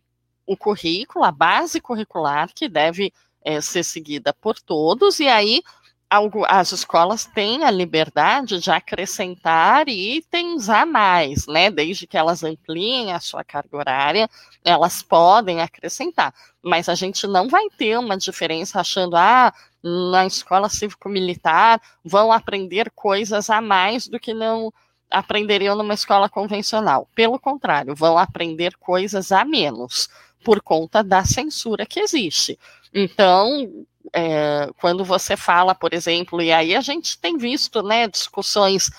o 0.47 0.57
currículo, 0.57 1.25
a 1.25 1.33
base 1.33 1.81
curricular, 1.81 2.51
que 2.55 2.69
deve 2.69 3.13
é, 3.43 3.61
ser 3.61 3.83
seguida 3.85 4.35
por 4.35 4.61
todos, 4.61 5.19
e 5.19 5.29
aí 5.29 5.63
algo, 6.11 6.45
as 6.49 6.73
escolas 6.73 7.25
têm 7.25 7.65
a 7.65 7.71
liberdade 7.71 8.59
de 8.59 8.71
acrescentar 8.71 9.89
itens 9.89 10.69
a 10.69 10.85
mais, 10.85 11.47
né? 11.47 11.71
Desde 11.71 12.07
que 12.07 12.19
elas 12.19 12.43
ampliem 12.43 13.13
a 13.13 13.21
sua 13.21 13.45
carga 13.45 13.77
horária, 13.77 14.29
elas 14.65 15.03
podem 15.03 15.61
acrescentar. 15.61 16.35
Mas 16.61 16.89
a 16.89 16.97
gente 16.97 17.27
não 17.29 17.49
vai 17.49 17.71
ter 17.79 17.97
uma 17.97 18.17
diferença 18.17 18.81
achando, 18.81 19.17
ah, 19.17 19.55
na 19.83 20.27
escola 20.27 20.69
cívico-militar 20.69 21.81
vão 22.05 22.33
aprender 22.33 22.91
coisas 22.91 23.49
a 23.49 23.61
mais 23.61 24.09
do 24.09 24.19
que 24.19 24.35
não 24.35 24.73
aprenderiam 25.11 25.75
numa 25.77 25.95
escola 25.95 26.29
convencional. 26.29 27.09
Pelo 27.15 27.39
contrário, 27.39 27.95
vão 27.95 28.17
aprender 28.17 28.77
coisas 28.77 29.33
a 29.33 29.45
menos 29.45 30.09
por 30.45 30.63
conta 30.63 31.03
da 31.03 31.25
censura 31.25 31.85
que 31.85 32.01
existe. 32.01 32.59
Então, 32.95 33.87
é, 34.13 34.69
quando 34.81 35.05
você 35.05 35.37
fala, 35.37 35.75
por 35.75 35.93
exemplo, 35.93 36.41
e 36.41 36.53
aí 36.53 36.75
a 36.75 36.81
gente 36.81 37.19
tem 37.19 37.37
visto 37.37 37.83
né, 37.83 38.09
discussões 38.09 38.91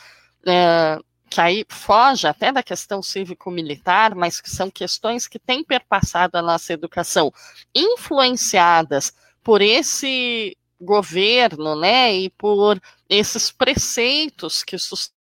é, 0.46 1.00
que 1.30 1.40
aí 1.40 1.66
foge 1.70 2.28
até 2.28 2.52
da 2.52 2.62
questão 2.62 3.02
cívico-militar, 3.02 4.14
mas 4.16 4.42
que 4.42 4.50
são 4.50 4.70
questões 4.70 5.28
que 5.28 5.40
têm 5.40 5.64
perpassado 5.64 6.38
a 6.38 6.42
nossa 6.42 6.74
educação, 6.74 7.34
influenciadas 7.74 9.14
por 9.42 9.62
esse 9.62 10.58
governo, 10.80 11.76
né, 11.76 12.14
e 12.14 12.30
por 12.32 12.82
esses 13.08 13.52
preceitos 13.52 14.64
que 14.64 14.78
sustentam 14.78 15.21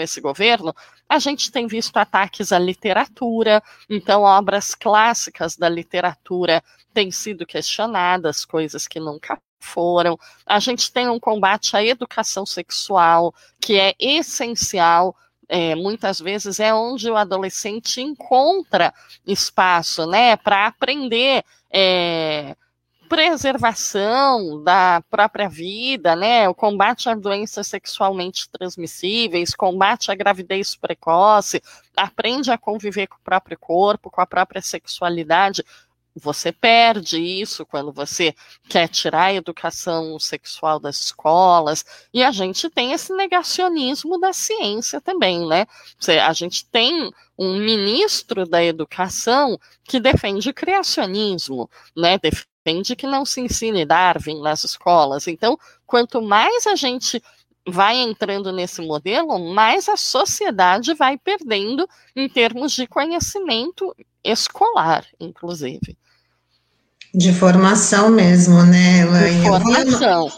esse 0.00 0.20
governo, 0.20 0.74
a 1.08 1.18
gente 1.18 1.50
tem 1.50 1.66
visto 1.66 1.96
ataques 1.96 2.52
à 2.52 2.58
literatura, 2.58 3.62
então 3.88 4.22
obras 4.22 4.74
clássicas 4.74 5.56
da 5.56 5.68
literatura 5.68 6.62
têm 6.92 7.10
sido 7.10 7.44
questionadas, 7.44 8.44
coisas 8.44 8.86
que 8.86 9.00
nunca 9.00 9.40
foram. 9.58 10.18
A 10.46 10.58
gente 10.60 10.92
tem 10.92 11.08
um 11.08 11.18
combate 11.18 11.76
à 11.76 11.84
educação 11.84 12.46
sexual, 12.46 13.34
que 13.60 13.78
é 13.78 13.94
essencial. 13.98 15.14
É, 15.48 15.74
muitas 15.74 16.18
vezes 16.18 16.58
é 16.58 16.74
onde 16.74 17.08
o 17.10 17.16
adolescente 17.16 18.00
encontra 18.00 18.92
espaço, 19.26 20.06
né, 20.06 20.36
para 20.36 20.66
aprender 20.66 21.44
é, 21.70 22.56
preservação 23.08 24.62
da 24.62 25.02
própria 25.10 25.48
vida, 25.48 26.14
né? 26.16 26.48
O 26.48 26.54
combate 26.54 27.08
a 27.08 27.14
doenças 27.14 27.66
sexualmente 27.66 28.48
transmissíveis, 28.50 29.54
combate 29.54 30.10
à 30.10 30.14
gravidez 30.14 30.74
precoce, 30.76 31.62
aprende 31.96 32.50
a 32.50 32.58
conviver 32.58 33.06
com 33.06 33.16
o 33.16 33.24
próprio 33.24 33.58
corpo, 33.58 34.10
com 34.10 34.20
a 34.20 34.26
própria 34.26 34.60
sexualidade. 34.60 35.64
Você 36.18 36.50
perde 36.50 37.18
isso 37.18 37.66
quando 37.66 37.92
você 37.92 38.34
quer 38.70 38.88
tirar 38.88 39.24
a 39.24 39.34
educação 39.34 40.18
sexual 40.18 40.80
das 40.80 40.98
escolas, 40.98 41.84
e 42.12 42.22
a 42.22 42.30
gente 42.30 42.70
tem 42.70 42.92
esse 42.92 43.14
negacionismo 43.14 44.18
da 44.18 44.32
ciência 44.32 44.98
também, 44.98 45.46
né? 45.46 45.66
A 46.24 46.32
gente 46.32 46.64
tem 46.66 47.12
um 47.38 47.58
ministro 47.58 48.46
da 48.46 48.64
educação 48.64 49.58
que 49.84 50.00
defende 50.00 50.54
criacionismo, 50.54 51.68
né? 51.94 52.18
Defende 52.18 52.55
que 52.96 53.06
não 53.06 53.24
se 53.24 53.40
ensine 53.40 53.84
Darwin 53.84 54.40
nas 54.40 54.64
escolas. 54.64 55.28
Então, 55.28 55.58
quanto 55.86 56.20
mais 56.20 56.66
a 56.66 56.74
gente 56.74 57.22
vai 57.68 57.96
entrando 57.96 58.52
nesse 58.52 58.80
modelo, 58.80 59.38
mais 59.52 59.88
a 59.88 59.96
sociedade 59.96 60.94
vai 60.94 61.18
perdendo 61.18 61.88
em 62.14 62.28
termos 62.28 62.72
de 62.72 62.86
conhecimento 62.86 63.94
escolar, 64.24 65.04
inclusive. 65.20 65.96
De 67.14 67.32
formação 67.32 68.10
mesmo, 68.10 68.62
né, 68.62 69.00
Elaine? 69.00 69.40
De 69.40 69.46
formação. 69.46 70.32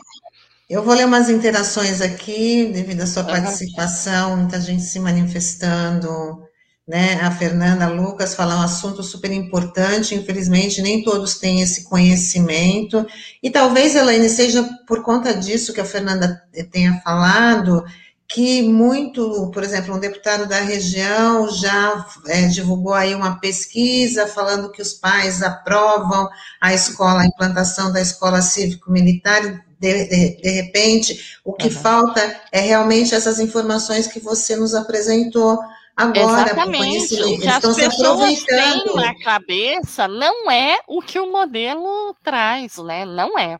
Eu 0.69 0.83
vou 0.83 0.95
ler 0.95 1.07
umas 1.07 1.31
interações 1.31 2.03
aqui, 2.03 2.71
devido 2.73 3.01
à 3.01 3.07
sua 3.07 3.25
participação, 3.25 4.37
muita 4.37 4.61
gente 4.61 4.83
se 4.83 5.01
manifestando 5.01 6.47
né? 6.89 7.21
A 7.21 7.31
Fernanda 7.31 7.87
Lucas 7.87 8.35
fala 8.35 8.57
um 8.57 8.63
assunto 8.63 9.03
super 9.03 9.31
importante, 9.31 10.15
infelizmente 10.15 10.81
nem 10.81 11.03
todos 11.05 11.39
têm 11.39 11.61
esse 11.61 11.85
conhecimento, 11.85 13.07
e 13.43 13.51
talvez, 13.51 13.95
Elaine, 13.95 14.31
seja 14.31 14.63
por 14.87 15.03
conta 15.03 15.35
disso 15.35 15.75
que 15.75 15.83
a 15.83 15.85
Fernanda 15.85 16.43
tenha 16.73 16.99
falado, 17.05 17.85
que 18.27 18.63
muito, 18.63 19.51
por 19.53 19.63
exemplo, 19.63 19.95
um 19.95 20.01
deputado 20.01 20.47
da 20.47 20.61
região 20.61 21.51
já 21.51 22.07
é, 22.27 22.47
divulgou 22.47 22.95
aí 22.95 23.15
uma 23.15 23.39
pesquisa 23.39 24.27
falando 24.27 24.71
que 24.71 24.83
os 24.83 24.95
pais 24.95 25.43
aprovam 25.43 26.29
a 26.61 26.73
escola, 26.73 27.23
a 27.23 27.27
implantação 27.27 27.93
da 27.93 28.01
escola 28.01 28.41
cívico-militar, 28.41 29.65
de, 29.81 30.07
de, 30.07 30.43
de, 30.43 30.51
repente, 30.51 31.39
o 31.45 31.53
que 31.53 31.69
uhum. 31.69 31.75
falta 31.75 32.41
é 32.51 32.61
realmente 32.61 33.15
essas 33.15 33.39
informações 33.39 34.07
que 34.07 34.21
você 34.21 34.57
nos 34.57 34.75
apresentou, 34.75 35.59
Agora, 35.99 36.53
Exatamente. 36.53 37.15
O 37.21 37.41
que 37.41 37.49
as 37.49 37.75
pessoas 37.75 38.45
têm 38.45 38.95
na 38.95 39.19
cabeça 39.19 40.07
não 40.07 40.49
é 40.49 40.79
o 40.87 41.03
que 41.03 41.19
o 41.19 41.29
modelo 41.29 42.15
traz, 42.23 42.77
né? 42.77 43.05
Não 43.05 43.37
é. 43.37 43.57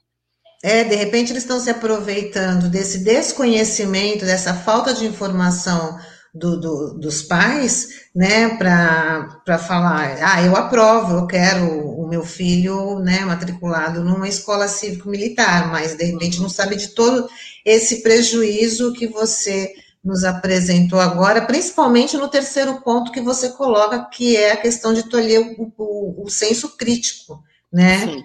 É, 0.63 0.85
de 0.85 0.95
repente 0.95 1.33
eles 1.33 1.43
estão 1.43 1.59
se 1.59 1.69
aproveitando 1.69 2.69
desse 2.69 3.03
desconhecimento, 3.03 4.25
dessa 4.25 4.55
falta 4.55 4.95
de 4.95 5.05
informação 5.05 5.99
do, 6.33 6.61
do, 6.61 6.95
dos 7.01 7.23
pais, 7.23 7.89
né, 8.15 8.51
para 8.57 9.59
falar, 9.59 10.19
ah, 10.23 10.41
eu 10.41 10.55
aprovo, 10.55 11.17
eu 11.17 11.27
quero 11.27 11.65
o 11.67 12.09
meu 12.09 12.25
filho, 12.25 13.01
né, 13.01 13.25
matriculado 13.25 14.05
numa 14.05 14.29
escola 14.29 14.69
cívico-militar, 14.69 15.73
mas 15.73 15.97
de 15.97 16.05
repente 16.05 16.41
não 16.41 16.49
sabe 16.49 16.77
de 16.77 16.89
todo 16.89 17.29
esse 17.65 18.01
prejuízo 18.03 18.93
que 18.93 19.09
você 19.09 19.73
nos 20.05 20.25
apresentou 20.25 21.01
agora, 21.01 21.45
principalmente 21.47 22.17
no 22.17 22.29
terceiro 22.29 22.81
ponto 22.81 23.13
que 23.13 23.21
você 23.21 23.51
coloca, 23.51 24.05
que 24.05 24.37
é 24.37 24.53
a 24.53 24.57
questão 24.57 24.95
de 24.95 25.05
tolher 25.05 25.57
o, 25.59 25.73
o, 25.77 26.25
o 26.25 26.31
senso 26.31 26.77
crítico, 26.77 27.43
né? 27.73 27.99
Sim. 27.99 28.25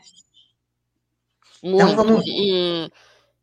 Então, 1.64 1.72
Muito. 1.72 1.92
Então, 1.92 1.96
vamos... 1.96 2.24
E 2.26 2.92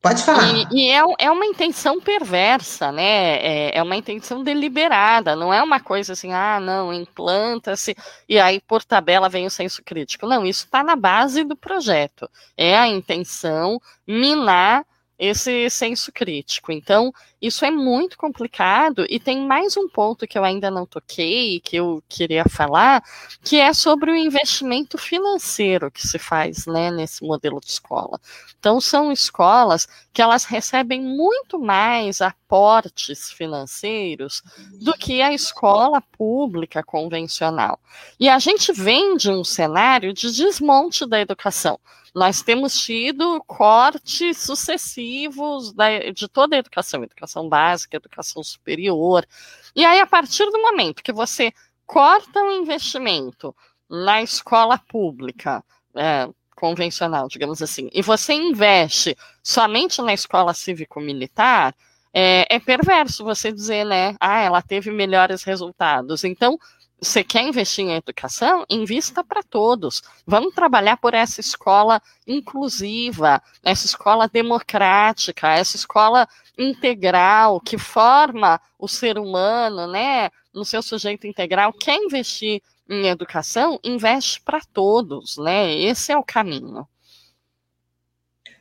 Pode 0.00 0.22
falar. 0.22 0.48
E, 0.48 0.66
e 0.72 0.90
é, 0.90 1.02
é, 1.18 1.30
uma 1.30 1.44
intenção 1.44 2.00
perversa, 2.00 2.90
né? 2.90 3.36
É, 3.36 3.78
é, 3.78 3.82
uma 3.82 3.96
intenção 3.96 4.42
deliberada, 4.42 5.36
não 5.36 5.52
é 5.52 5.62
uma 5.62 5.78
coisa 5.78 6.14
assim, 6.14 6.32
ah, 6.32 6.58
não, 6.58 6.92
implanta-se 6.92 7.94
e 8.26 8.38
aí 8.38 8.60
por 8.60 8.82
tabela 8.82 9.28
vem 9.28 9.44
o 9.44 9.50
senso 9.50 9.82
crítico. 9.84 10.26
Não, 10.26 10.46
isso 10.46 10.64
está 10.64 10.82
na 10.82 10.96
base 10.96 11.44
do 11.44 11.54
projeto. 11.54 12.30
É 12.56 12.78
a 12.78 12.88
intenção 12.88 13.78
minar 14.06 14.86
esse 15.20 15.68
senso 15.68 16.10
crítico. 16.10 16.72
Então, 16.72 17.12
isso 17.42 17.62
é 17.66 17.70
muito 17.70 18.16
complicado 18.16 19.04
e 19.06 19.20
tem 19.20 19.46
mais 19.46 19.76
um 19.76 19.86
ponto 19.86 20.26
que 20.26 20.38
eu 20.38 20.42
ainda 20.42 20.70
não 20.70 20.86
toquei, 20.86 21.60
que 21.60 21.76
eu 21.76 22.02
queria 22.08 22.46
falar, 22.48 23.04
que 23.44 23.60
é 23.60 23.74
sobre 23.74 24.10
o 24.10 24.16
investimento 24.16 24.96
financeiro 24.96 25.90
que 25.90 26.08
se 26.08 26.18
faz 26.18 26.64
né, 26.64 26.90
nesse 26.90 27.22
modelo 27.22 27.60
de 27.60 27.66
escola. 27.66 28.18
Então, 28.58 28.80
são 28.80 29.12
escolas 29.12 29.86
que 30.10 30.22
elas 30.22 30.46
recebem 30.46 31.02
muito 31.02 31.58
mais 31.58 32.22
aportes 32.22 33.30
financeiros 33.30 34.42
do 34.80 34.94
que 34.94 35.20
a 35.20 35.34
escola 35.34 36.00
pública 36.00 36.82
convencional. 36.82 37.78
E 38.18 38.26
a 38.26 38.38
gente 38.38 38.72
vem 38.72 39.18
de 39.18 39.28
um 39.30 39.44
cenário 39.44 40.14
de 40.14 40.32
desmonte 40.32 41.06
da 41.06 41.20
educação 41.20 41.78
nós 42.14 42.42
temos 42.42 42.78
tido 42.78 43.42
cortes 43.46 44.38
sucessivos 44.38 45.72
da, 45.72 46.10
de 46.10 46.28
toda 46.28 46.56
a 46.56 46.58
educação, 46.58 47.04
educação 47.04 47.48
básica, 47.48 47.96
educação 47.96 48.42
superior. 48.42 49.26
E 49.74 49.84
aí, 49.84 50.00
a 50.00 50.06
partir 50.06 50.46
do 50.46 50.60
momento 50.60 51.02
que 51.02 51.12
você 51.12 51.52
corta 51.86 52.42
o 52.42 52.52
investimento 52.52 53.54
na 53.88 54.22
escola 54.22 54.78
pública, 54.78 55.64
é, 55.94 56.28
convencional, 56.54 57.26
digamos 57.26 57.62
assim, 57.62 57.88
e 57.92 58.02
você 58.02 58.34
investe 58.34 59.16
somente 59.42 60.02
na 60.02 60.12
escola 60.12 60.52
cívico-militar, 60.52 61.74
é, 62.12 62.46
é, 62.54 62.58
perverso 62.60 63.24
você 63.24 63.50
dizer, 63.50 63.84
né, 63.86 64.14
ah, 64.20 64.40
ela 64.40 64.60
teve 64.60 64.90
melhores 64.90 65.42
resultados. 65.42 66.22
Então, 66.24 66.58
você 67.00 67.24
quer 67.24 67.42
investir 67.42 67.84
em 67.84 67.94
educação? 67.94 68.64
Invista 68.68 69.24
para 69.24 69.42
todos. 69.42 70.02
Vamos 70.26 70.54
trabalhar 70.54 70.98
por 70.98 71.14
essa 71.14 71.40
escola 71.40 72.00
inclusiva, 72.26 73.42
essa 73.62 73.86
escola 73.86 74.28
democrática, 74.28 75.48
essa 75.48 75.76
escola 75.76 76.28
integral 76.58 77.60
que 77.60 77.78
forma 77.78 78.60
o 78.78 78.86
ser 78.86 79.18
humano, 79.18 79.86
né, 79.86 80.30
no 80.52 80.64
seu 80.64 80.82
sujeito 80.82 81.26
integral. 81.26 81.72
Quer 81.72 81.96
investir 81.96 82.62
em 82.88 83.06
educação? 83.06 83.80
Investe 83.82 84.40
para 84.42 84.60
todos, 84.60 85.38
né? 85.38 85.72
Esse 85.74 86.12
é 86.12 86.18
o 86.18 86.24
caminho. 86.24 86.86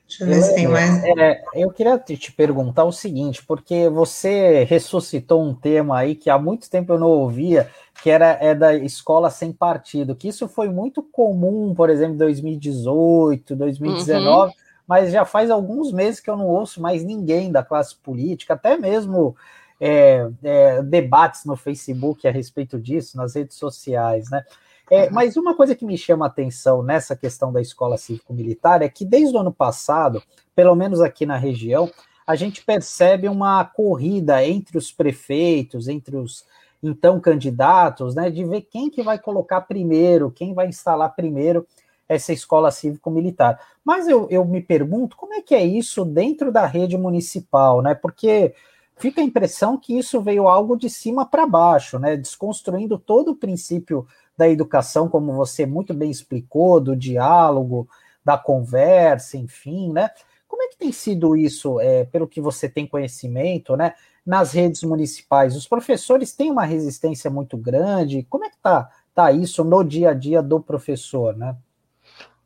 Deixa 0.10 0.24
eu 0.24 0.28
ver 0.28 0.42
se 0.42 0.56
tem 0.56 0.68
mais. 0.68 1.04
É, 1.04 1.44
eu 1.54 1.70
queria 1.70 1.98
te 2.00 2.32
perguntar 2.32 2.84
o 2.84 2.92
seguinte, 2.92 3.46
porque 3.46 3.88
você 3.90 4.64
ressuscitou 4.64 5.44
um 5.44 5.54
tema 5.54 6.00
aí 6.00 6.16
que 6.16 6.32
há 6.32 6.40
muito 6.40 6.68
tempo 6.68 6.94
eu 6.94 7.00
não 7.00 7.08
ouvia, 7.08 7.70
que 8.02 8.10
era 8.10 8.36
é 8.42 8.56
da 8.56 8.74
escola 8.74 9.30
sem 9.30 9.54
partido, 9.54 10.16
que 10.16 10.28
isso 10.28 10.48
foi 10.48 10.68
muito 10.68 11.04
comum, 11.04 11.76
por 11.76 11.92
exemplo, 11.92 12.16
em 12.16 12.18
2018, 12.18 13.56
2019, 13.56 14.48
uhum. 14.48 14.54
mas 14.88 15.12
já 15.12 15.26
faz 15.26 15.52
alguns 15.52 15.92
meses 15.92 16.20
que 16.20 16.30
eu 16.30 16.36
não 16.36 16.48
ouço 16.48 16.82
mais 16.82 17.04
ninguém 17.04 17.52
da 17.52 17.62
classe 17.62 17.96
política, 17.96 18.56
até 18.56 18.78
mesmo 18.78 19.36
é, 19.80 20.28
é, 20.44 20.82
debates 20.82 21.46
no 21.46 21.56
Facebook 21.56 22.28
a 22.28 22.32
respeito 22.32 22.80
disso, 22.80 23.16
nas 23.16 23.36
redes 23.36 23.58
sociais, 23.58 24.28
né? 24.32 24.44
É, 24.90 25.04
uhum. 25.04 25.10
mas 25.12 25.38
uma 25.38 25.56
coisa 25.56 25.76
que 25.76 25.86
me 25.86 25.98
chama 25.98 26.26
a 26.26 26.28
atenção 26.28 26.82
nessa 26.82 27.16
questão 27.16 27.52
da 27.52 27.62
escola 27.62 27.98
cívico-militar 27.98 28.82
é 28.82 28.90
que 28.90 29.06
desde 29.06 29.36
o 29.36 29.40
ano 29.40 29.54
passado, 29.54 30.22
pelo 30.56 30.76
menos 30.76 31.02
aqui 31.02 31.26
na 31.26 31.38
região, 31.38 31.92
a 32.26 32.36
gente 32.36 32.64
percebe 32.64 33.28
uma 33.28 33.64
corrida 33.66 34.46
entre 34.46 34.78
os 34.78 34.92
prefeitos, 34.92 35.88
entre 35.88 36.18
os 36.18 36.46
então 36.82 37.20
candidatos, 37.20 38.16
né, 38.16 38.30
de 38.30 38.46
ver 38.46 38.62
quem 38.62 38.90
que 38.90 39.04
vai 39.04 39.20
colocar 39.20 39.62
primeiro, 39.62 40.32
quem 40.32 40.54
vai 40.54 40.68
instalar 40.68 41.14
primeiro 41.14 41.68
essa 42.08 42.34
escola 42.34 42.72
cívico-militar. 42.72 43.60
Mas 43.86 44.08
eu, 44.08 44.28
eu 44.32 44.44
me 44.44 44.62
pergunto 44.62 45.16
como 45.16 45.34
é 45.34 45.42
que 45.42 45.54
é 45.54 45.64
isso 45.64 46.04
dentro 46.04 46.52
da 46.52 46.66
rede 46.66 46.98
municipal, 46.98 47.84
né? 47.84 47.94
Porque 47.94 48.56
fica 48.98 49.22
a 49.22 49.24
impressão 49.24 49.78
que 49.78 49.98
isso 49.98 50.20
veio 50.20 50.48
algo 50.48 50.76
de 50.76 50.90
cima 50.90 51.24
para 51.24 51.46
baixo, 51.46 52.00
né? 52.00 52.18
Desconstruindo 52.18 52.98
todo 52.98 53.32
o 53.32 53.36
princípio 53.36 54.08
da 54.40 54.48
educação, 54.48 55.10
como 55.10 55.34
você 55.34 55.66
muito 55.66 55.94
bem 55.94 56.10
explicou, 56.10 56.80
do 56.80 56.96
diálogo, 56.96 57.90
da 58.24 58.38
conversa, 58.38 59.36
enfim, 59.36 59.92
né? 59.92 60.10
Como 60.48 60.64
é 60.64 60.70
que 60.70 60.78
tem 60.78 60.94
sido 60.94 61.36
isso, 61.36 61.78
é, 61.82 62.06
pelo 62.06 62.26
que 62.26 62.40
você 62.40 62.70
tem 62.70 62.88
conhecimento, 62.88 63.76
né? 63.76 63.96
Nas 64.26 64.54
redes 64.54 64.82
municipais, 64.84 65.58
os 65.58 65.68
professores 65.68 66.32
têm 66.32 66.50
uma 66.50 66.64
resistência 66.64 67.30
muito 67.30 67.58
grande. 67.58 68.26
Como 68.30 68.46
é 68.46 68.50
que 68.50 68.58
tá, 68.64 68.90
tá 69.14 69.30
isso 69.30 69.62
no 69.66 69.84
dia 69.84 70.12
a 70.12 70.14
dia 70.14 70.42
do 70.42 70.62
professor, 70.62 71.36
né? 71.36 71.58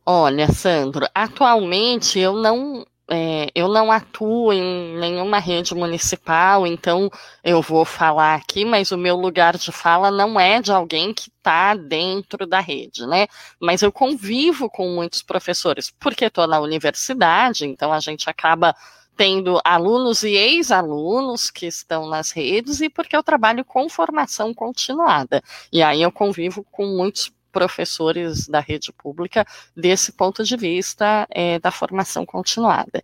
Olha, 0.04 0.52
Sandro, 0.52 1.08
atualmente 1.14 2.18
eu 2.18 2.34
não 2.34 2.88
é, 3.10 3.50
eu 3.54 3.68
não 3.68 3.92
atuo 3.92 4.54
em 4.54 4.98
nenhuma 4.98 5.38
rede 5.38 5.76
municipal, 5.76 6.66
então 6.66 7.10
eu 7.44 7.62
vou 7.62 7.84
falar 7.84 8.36
aqui, 8.36 8.64
mas 8.64 8.92
o 8.92 8.98
meu 8.98 9.16
lugar 9.16 9.58
de 9.58 9.72
fala 9.72 10.10
não 10.10 10.40
é 10.40 10.62
de 10.62 10.72
alguém 10.72 11.14
que 11.14 11.30
está 11.30 11.76
dentro 11.76 12.48
da 12.48 12.60
rede, 12.60 13.06
né? 13.06 13.28
Mas 13.60 13.82
eu 13.82 13.92
convivo 13.92 14.70
com 14.70 14.88
muitos 14.90 15.22
professores, 15.22 15.92
porque 16.00 16.26
estou 16.26 16.48
na 16.48 16.60
universidade, 16.60 17.66
então 17.66 17.92
a 17.92 18.00
gente 18.00 18.30
acaba 18.30 18.74
tendo 19.16 19.60
alunos 19.64 20.24
e 20.24 20.32
ex-alunos 20.36 21.52
que 21.52 21.68
estão 21.68 22.08
nas 22.08 22.32
redes 22.32 22.82
e 22.82 22.90
porque 22.90 23.16
eu 23.16 23.24
trabalho 23.24 23.64
com 23.64 23.88
formação 23.90 24.54
continuada. 24.54 25.44
E 25.72 25.84
aí 25.84 26.02
eu 26.02 26.12
convivo 26.12 26.66
com 26.72 26.86
muitos 26.88 27.32
professores 27.54 28.48
da 28.48 28.60
rede 28.60 28.92
pública 28.92 29.46
desse 29.78 30.12
ponto 30.12 30.44
de 30.44 30.58
vista 30.58 31.26
é, 31.30 31.60
da 31.60 31.72
formação 31.72 32.26
continuada. 32.26 33.02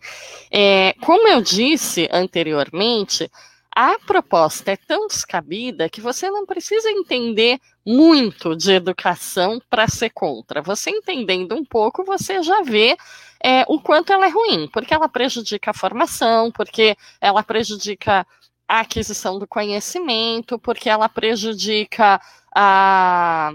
É, 0.51 0.93
como 1.01 1.27
eu 1.27 1.41
disse 1.41 2.09
anteriormente, 2.12 3.31
a 3.73 3.97
proposta 3.99 4.71
é 4.71 4.75
tão 4.75 5.07
descabida 5.07 5.88
que 5.88 6.01
você 6.01 6.29
não 6.29 6.45
precisa 6.45 6.89
entender 6.89 7.59
muito 7.85 8.55
de 8.55 8.71
educação 8.73 9.62
para 9.69 9.88
ser 9.88 10.09
contra. 10.09 10.62
Você 10.62 10.89
entendendo 10.89 11.55
um 11.55 11.63
pouco, 11.63 12.03
você 12.03 12.41
já 12.41 12.62
vê 12.62 12.97
é, 13.41 13.63
o 13.67 13.79
quanto 13.79 14.12
ela 14.12 14.25
é 14.25 14.29
ruim, 14.29 14.67
porque 14.73 14.93
ela 14.93 15.07
prejudica 15.07 15.71
a 15.71 15.73
formação, 15.73 16.51
porque 16.51 16.97
ela 17.21 17.43
prejudica 17.43 18.25
a 18.67 18.81
aquisição 18.81 19.39
do 19.39 19.47
conhecimento, 19.47 20.59
porque 20.59 20.89
ela 20.89 21.07
prejudica 21.07 22.19
a 22.53 23.51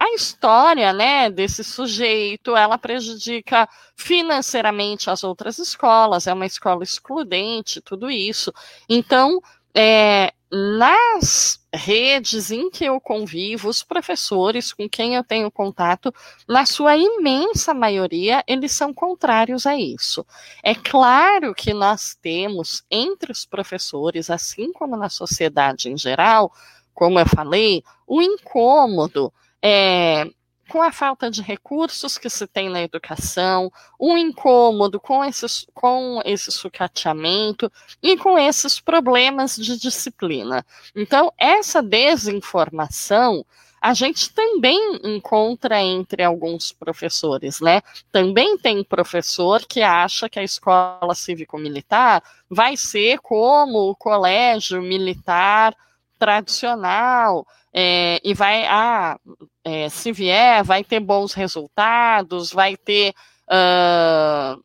a 0.00 0.14
história, 0.14 0.92
né, 0.92 1.28
desse 1.28 1.64
sujeito, 1.64 2.56
ela 2.56 2.78
prejudica 2.78 3.68
financeiramente 3.96 5.10
as 5.10 5.24
outras 5.24 5.58
escolas, 5.58 6.26
é 6.26 6.32
uma 6.32 6.46
escola 6.46 6.84
excludente, 6.84 7.80
tudo 7.80 8.08
isso. 8.08 8.52
Então, 8.88 9.42
é, 9.74 10.32
nas 10.50 11.60
redes 11.74 12.50
em 12.50 12.70
que 12.70 12.84
eu 12.84 13.00
convivo, 13.00 13.68
os 13.68 13.82
professores 13.82 14.72
com 14.72 14.88
quem 14.88 15.14
eu 15.14 15.24
tenho 15.24 15.50
contato, 15.50 16.14
na 16.48 16.64
sua 16.64 16.96
imensa 16.96 17.74
maioria, 17.74 18.42
eles 18.46 18.72
são 18.72 18.94
contrários 18.94 19.66
a 19.66 19.76
isso. 19.76 20.24
É 20.62 20.74
claro 20.74 21.54
que 21.54 21.74
nós 21.74 22.16
temos 22.22 22.84
entre 22.90 23.30
os 23.30 23.44
professores, 23.44 24.30
assim 24.30 24.72
como 24.72 24.96
na 24.96 25.08
sociedade 25.10 25.90
em 25.90 25.98
geral, 25.98 26.52
como 26.94 27.18
eu 27.18 27.26
falei, 27.26 27.82
o 28.06 28.22
incômodo 28.22 29.32
é, 29.62 30.24
com 30.68 30.82
a 30.82 30.92
falta 30.92 31.30
de 31.30 31.40
recursos 31.40 32.18
que 32.18 32.28
se 32.28 32.46
tem 32.46 32.68
na 32.68 32.82
educação, 32.82 33.72
o 33.98 34.16
incômodo 34.16 35.00
com, 35.00 35.24
esses, 35.24 35.66
com 35.72 36.20
esse 36.24 36.52
sucateamento 36.52 37.72
e 38.02 38.16
com 38.16 38.38
esses 38.38 38.78
problemas 38.78 39.56
de 39.56 39.78
disciplina. 39.78 40.64
Então, 40.94 41.32
essa 41.38 41.82
desinformação 41.82 43.44
a 43.80 43.94
gente 43.94 44.32
também 44.32 44.98
encontra 45.04 45.80
entre 45.80 46.22
alguns 46.22 46.72
professores, 46.72 47.60
né? 47.60 47.80
Também 48.10 48.58
tem 48.58 48.82
professor 48.82 49.64
que 49.64 49.82
acha 49.82 50.28
que 50.28 50.38
a 50.38 50.42
escola 50.42 51.14
cívico-militar 51.14 52.22
vai 52.50 52.76
ser 52.76 53.20
como 53.20 53.90
o 53.90 53.94
colégio 53.94 54.82
militar 54.82 55.76
tradicional, 56.18 57.46
é, 57.72 58.20
e 58.24 58.34
vai, 58.34 58.64
ah, 58.66 59.18
é, 59.64 59.88
se 59.88 60.12
vier, 60.12 60.64
vai 60.64 60.82
ter 60.82 61.00
bons 61.00 61.34
resultados, 61.34 62.52
vai 62.52 62.76
ter 62.76 63.14
uh, 63.48 64.62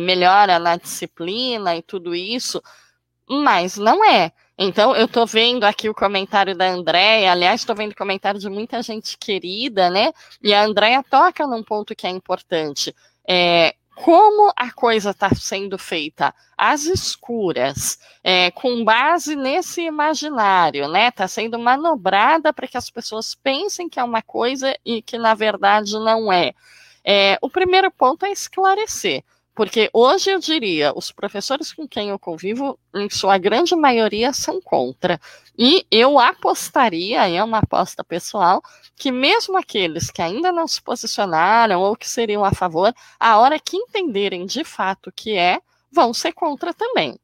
melhora 0.00 0.58
na 0.58 0.76
disciplina 0.76 1.76
e 1.76 1.82
tudo 1.82 2.14
isso, 2.14 2.62
mas 3.28 3.76
não 3.76 4.04
é. 4.04 4.32
Então, 4.58 4.94
eu 4.94 5.06
estou 5.06 5.26
vendo 5.26 5.64
aqui 5.64 5.88
o 5.88 5.94
comentário 5.94 6.56
da 6.56 6.68
Andréia, 6.68 7.32
aliás, 7.32 7.60
estou 7.60 7.74
vendo 7.74 7.94
comentário 7.96 8.38
de 8.38 8.48
muita 8.48 8.82
gente 8.82 9.16
querida, 9.18 9.90
né? 9.90 10.12
E 10.42 10.52
a 10.54 10.62
Andréia 10.64 11.02
toca 11.02 11.46
num 11.46 11.62
ponto 11.62 11.96
que 11.96 12.06
é 12.06 12.10
importante. 12.10 12.94
É, 13.28 13.74
como 13.94 14.52
a 14.56 14.72
coisa 14.72 15.10
está 15.10 15.30
sendo 15.34 15.78
feita 15.78 16.34
às 16.56 16.84
escuras, 16.84 17.98
é, 18.24 18.50
com 18.50 18.84
base 18.84 19.36
nesse 19.36 19.82
imaginário, 19.82 20.88
né? 20.88 21.08
Está 21.08 21.28
sendo 21.28 21.58
manobrada 21.58 22.52
para 22.52 22.66
que 22.66 22.76
as 22.76 22.88
pessoas 22.90 23.34
pensem 23.34 23.88
que 23.88 24.00
é 24.00 24.04
uma 24.04 24.22
coisa 24.22 24.76
e 24.84 25.02
que 25.02 25.18
na 25.18 25.34
verdade 25.34 25.92
não 25.92 26.32
é. 26.32 26.52
é 27.04 27.38
o 27.42 27.50
primeiro 27.50 27.90
ponto 27.90 28.24
é 28.24 28.32
esclarecer. 28.32 29.22
Porque 29.54 29.90
hoje 29.92 30.30
eu 30.30 30.38
diria, 30.38 30.92
os 30.96 31.12
professores 31.12 31.72
com 31.72 31.86
quem 31.86 32.08
eu 32.08 32.18
convivo, 32.18 32.78
em 32.94 33.10
sua 33.10 33.36
grande 33.36 33.76
maioria, 33.76 34.32
são 34.32 34.60
contra. 34.62 35.20
E 35.58 35.86
eu 35.90 36.18
apostaria, 36.18 37.28
é 37.28 37.44
uma 37.44 37.58
aposta 37.58 38.02
pessoal, 38.02 38.62
que 38.96 39.12
mesmo 39.12 39.58
aqueles 39.58 40.10
que 40.10 40.22
ainda 40.22 40.50
não 40.50 40.66
se 40.66 40.80
posicionaram 40.80 41.80
ou 41.80 41.94
que 41.94 42.08
seriam 42.08 42.44
a 42.44 42.52
favor, 42.52 42.94
a 43.20 43.38
hora 43.38 43.58
que 43.58 43.76
entenderem 43.76 44.46
de 44.46 44.64
fato 44.64 45.08
o 45.08 45.12
que 45.12 45.36
é, 45.36 45.60
vão 45.90 46.14
ser 46.14 46.32
contra 46.32 46.72
também. 46.72 47.18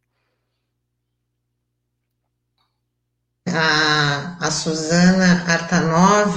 A, 3.46 4.36
a 4.46 4.50
Suzana 4.50 5.44
Artanov 5.50 6.36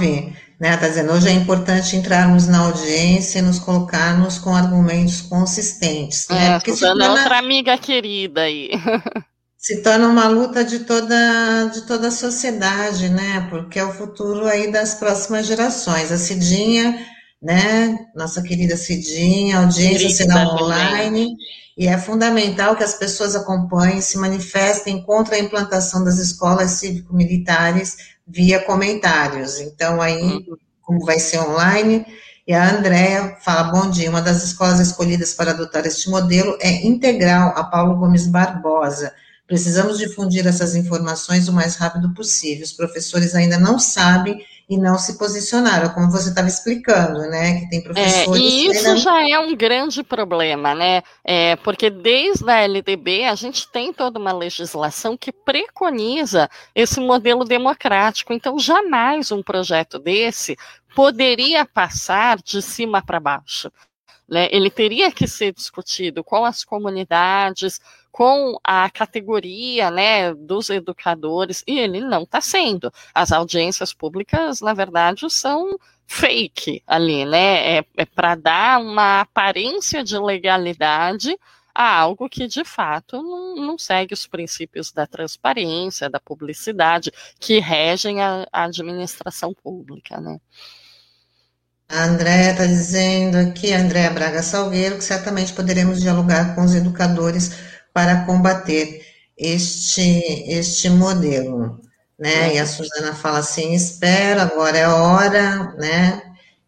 né? 0.62 0.74
Está 0.74 0.86
dizendo, 0.86 1.12
hoje 1.12 1.28
é 1.28 1.32
importante 1.32 1.96
entrarmos 1.96 2.46
na 2.46 2.58
audiência 2.60 3.40
e 3.40 3.42
nos 3.42 3.58
colocarmos 3.58 4.38
com 4.38 4.54
argumentos 4.54 5.20
consistentes. 5.20 6.28
Né? 6.28 6.50
É, 6.50 6.52
Porque 6.52 6.76
torna, 6.76 7.10
outra 7.10 7.36
amiga 7.36 7.76
querida 7.76 8.42
aí. 8.42 8.70
se 9.58 9.82
torna 9.82 10.06
uma 10.06 10.28
luta 10.28 10.64
de 10.64 10.78
toda, 10.80 11.64
de 11.74 11.80
toda 11.80 12.06
a 12.06 12.12
sociedade, 12.12 13.08
né? 13.08 13.44
Porque 13.50 13.76
é 13.76 13.84
o 13.84 13.92
futuro 13.92 14.46
aí 14.46 14.70
das 14.70 14.94
próximas 14.94 15.46
gerações. 15.46 16.12
A 16.12 16.16
Cidinha, 16.16 17.06
né? 17.42 18.06
Nossa 18.14 18.40
querida 18.40 18.76
Cidinha, 18.76 19.58
audiência 19.58 20.08
será 20.10 20.48
online. 20.54 21.34
E 21.76 21.88
é 21.88 21.98
fundamental 21.98 22.76
que 22.76 22.84
as 22.84 22.94
pessoas 22.94 23.34
acompanhem, 23.34 24.00
se 24.00 24.18
manifestem 24.18 25.02
contra 25.02 25.36
a 25.36 25.38
implantação 25.38 26.04
das 26.04 26.18
escolas 26.18 26.72
cívico-militares 26.72 27.96
via 28.26 28.60
comentários. 28.60 29.58
Então, 29.58 30.00
aí, 30.00 30.22
uhum. 30.22 30.56
como 30.82 31.04
vai 31.04 31.18
ser 31.18 31.40
online, 31.40 32.06
e 32.46 32.52
a 32.52 32.70
Andréa 32.70 33.36
fala, 33.40 33.70
bom 33.72 33.90
dia, 33.90 34.10
uma 34.10 34.20
das 34.20 34.44
escolas 34.44 34.80
escolhidas 34.80 35.32
para 35.32 35.52
adotar 35.52 35.86
este 35.86 36.10
modelo 36.10 36.56
é 36.60 36.86
Integral, 36.86 37.54
a 37.56 37.64
Paulo 37.64 37.96
Gomes 37.96 38.26
Barbosa. 38.26 39.12
Precisamos 39.52 39.98
difundir 39.98 40.46
essas 40.46 40.74
informações 40.74 41.46
o 41.46 41.52
mais 41.52 41.76
rápido 41.76 42.14
possível. 42.14 42.64
Os 42.64 42.72
professores 42.72 43.34
ainda 43.34 43.58
não 43.58 43.78
sabem 43.78 44.42
e 44.66 44.78
não 44.78 44.96
se 44.96 45.18
posicionaram, 45.18 45.90
como 45.90 46.10
você 46.10 46.30
estava 46.30 46.48
explicando, 46.48 47.18
né? 47.28 47.60
Que 47.60 47.68
tem 47.68 47.82
professores. 47.82 48.42
É, 48.42 48.46
e 48.46 48.66
isso 48.68 48.96
já 48.96 49.28
é 49.28 49.38
um 49.38 49.54
grande 49.54 50.02
problema, 50.02 50.74
né? 50.74 51.02
É, 51.22 51.54
porque 51.56 51.90
desde 51.90 52.50
a 52.50 52.62
LDB 52.62 53.24
a 53.24 53.34
gente 53.34 53.70
tem 53.70 53.92
toda 53.92 54.18
uma 54.18 54.32
legislação 54.32 55.18
que 55.18 55.30
preconiza 55.30 56.48
esse 56.74 56.98
modelo 56.98 57.44
democrático. 57.44 58.32
Então, 58.32 58.58
jamais 58.58 59.30
um 59.30 59.42
projeto 59.42 59.98
desse 59.98 60.56
poderia 60.96 61.66
passar 61.66 62.38
de 62.38 62.62
cima 62.62 63.02
para 63.04 63.20
baixo. 63.20 63.70
Né? 64.26 64.48
Ele 64.50 64.70
teria 64.70 65.12
que 65.12 65.28
ser 65.28 65.52
discutido 65.52 66.24
com 66.24 66.42
as 66.42 66.64
comunidades, 66.64 67.78
com 68.12 68.58
a 68.62 68.90
categoria 68.90 69.90
né, 69.90 70.34
dos 70.34 70.68
educadores, 70.68 71.64
e 71.66 71.78
ele 71.78 72.00
não 72.00 72.24
está 72.24 72.42
sendo. 72.42 72.92
As 73.14 73.32
audiências 73.32 73.94
públicas, 73.94 74.60
na 74.60 74.74
verdade, 74.74 75.28
são 75.30 75.78
fake 76.06 76.82
ali, 76.86 77.24
né? 77.24 77.78
É, 77.78 77.84
é 77.96 78.04
para 78.04 78.34
dar 78.34 78.80
uma 78.80 79.22
aparência 79.22 80.04
de 80.04 80.18
legalidade 80.18 81.34
a 81.74 81.96
algo 82.00 82.28
que 82.28 82.46
de 82.46 82.64
fato 82.64 83.22
não, 83.22 83.56
não, 83.56 83.78
segue 83.78 84.12
os 84.12 84.26
princípios 84.26 84.92
da 84.92 85.06
transparência, 85.06 86.10
da 86.10 86.20
publicidade, 86.20 87.10
que 87.40 87.60
regem 87.60 88.20
a, 88.20 88.46
a 88.52 88.64
administração 88.64 89.54
pública, 89.54 90.20
né? 90.20 90.38
A 91.88 92.04
Andréa 92.04 92.52
está 92.52 92.66
dizendo 92.66 93.36
aqui, 93.36 93.72
Andréa 93.72 94.10
Braga 94.10 94.42
Salgueiro, 94.42 94.96
que 94.96 95.04
certamente 95.04 95.52
poderemos 95.52 96.00
dialogar 96.00 96.54
com 96.54 96.62
os 96.62 96.74
educadores 96.74 97.71
para 97.92 98.24
combater 98.24 99.04
este, 99.36 100.00
este 100.48 100.88
modelo, 100.88 101.80
né? 102.18 102.54
E 102.54 102.58
a 102.58 102.66
Suzana 102.66 103.14
fala 103.14 103.38
assim, 103.38 103.72
espera, 103.74 104.42
agora 104.42 104.78
é 104.78 104.88
hora, 104.88 105.72
né? 105.74 106.22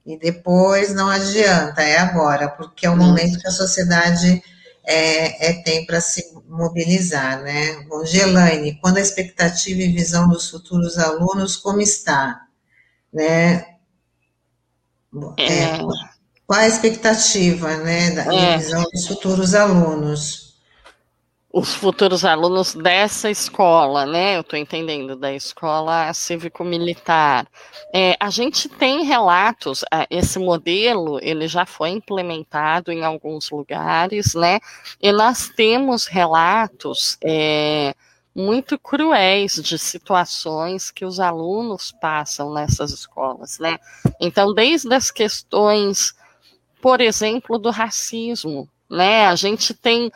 E 0.04 0.18
depois 0.18 0.94
não 0.94 1.08
adianta, 1.08 1.82
é 1.82 1.98
agora, 1.98 2.48
porque 2.48 2.86
é 2.86 2.90
o 2.90 2.96
momento 2.96 3.38
que 3.38 3.48
a 3.48 3.52
sociedade 3.52 4.42
é, 4.84 5.50
é 5.50 5.62
tem 5.62 5.86
para 5.86 6.00
se 6.00 6.34
mobilizar, 6.46 7.40
né? 7.42 7.82
Bom, 7.88 8.04
Gelaine, 8.04 8.78
quando 8.80 8.98
a 8.98 9.00
expectativa 9.00 9.80
e 9.80 9.92
visão 9.92 10.28
dos 10.28 10.50
futuros 10.50 10.98
alunos, 10.98 11.56
como 11.56 11.80
está? 11.80 12.42
Né? 13.12 13.64
É, 15.38 15.52
é, 15.52 15.78
qual 16.46 16.60
a 16.60 16.66
expectativa 16.66 17.76
né, 17.78 18.10
da 18.10 18.34
é. 18.34 18.58
visão 18.58 18.84
dos 18.92 19.06
futuros 19.06 19.54
alunos? 19.54 20.43
Os 21.56 21.72
futuros 21.72 22.24
alunos 22.24 22.74
dessa 22.74 23.30
escola, 23.30 24.04
né? 24.04 24.34
Eu 24.34 24.40
estou 24.40 24.58
entendendo, 24.58 25.14
da 25.14 25.32
escola 25.32 26.12
cívico-militar. 26.12 27.46
É, 27.94 28.16
a 28.18 28.28
gente 28.28 28.68
tem 28.68 29.04
relatos, 29.04 29.84
é, 29.84 30.04
esse 30.10 30.40
modelo 30.40 31.20
ele 31.22 31.46
já 31.46 31.64
foi 31.64 31.90
implementado 31.90 32.90
em 32.90 33.04
alguns 33.04 33.52
lugares, 33.52 34.34
né? 34.34 34.58
E 35.00 35.12
nós 35.12 35.48
temos 35.48 36.06
relatos 36.06 37.16
é, 37.22 37.94
muito 38.34 38.76
cruéis 38.76 39.54
de 39.54 39.78
situações 39.78 40.90
que 40.90 41.04
os 41.04 41.20
alunos 41.20 41.94
passam 42.00 42.52
nessas 42.52 42.90
escolas, 42.90 43.60
né? 43.60 43.78
Então, 44.20 44.52
desde 44.52 44.92
as 44.92 45.08
questões, 45.12 46.16
por 46.82 47.00
exemplo, 47.00 47.60
do 47.60 47.70
racismo, 47.70 48.68
né? 48.90 49.26
A 49.28 49.36
gente 49.36 49.72
tem 49.72 50.10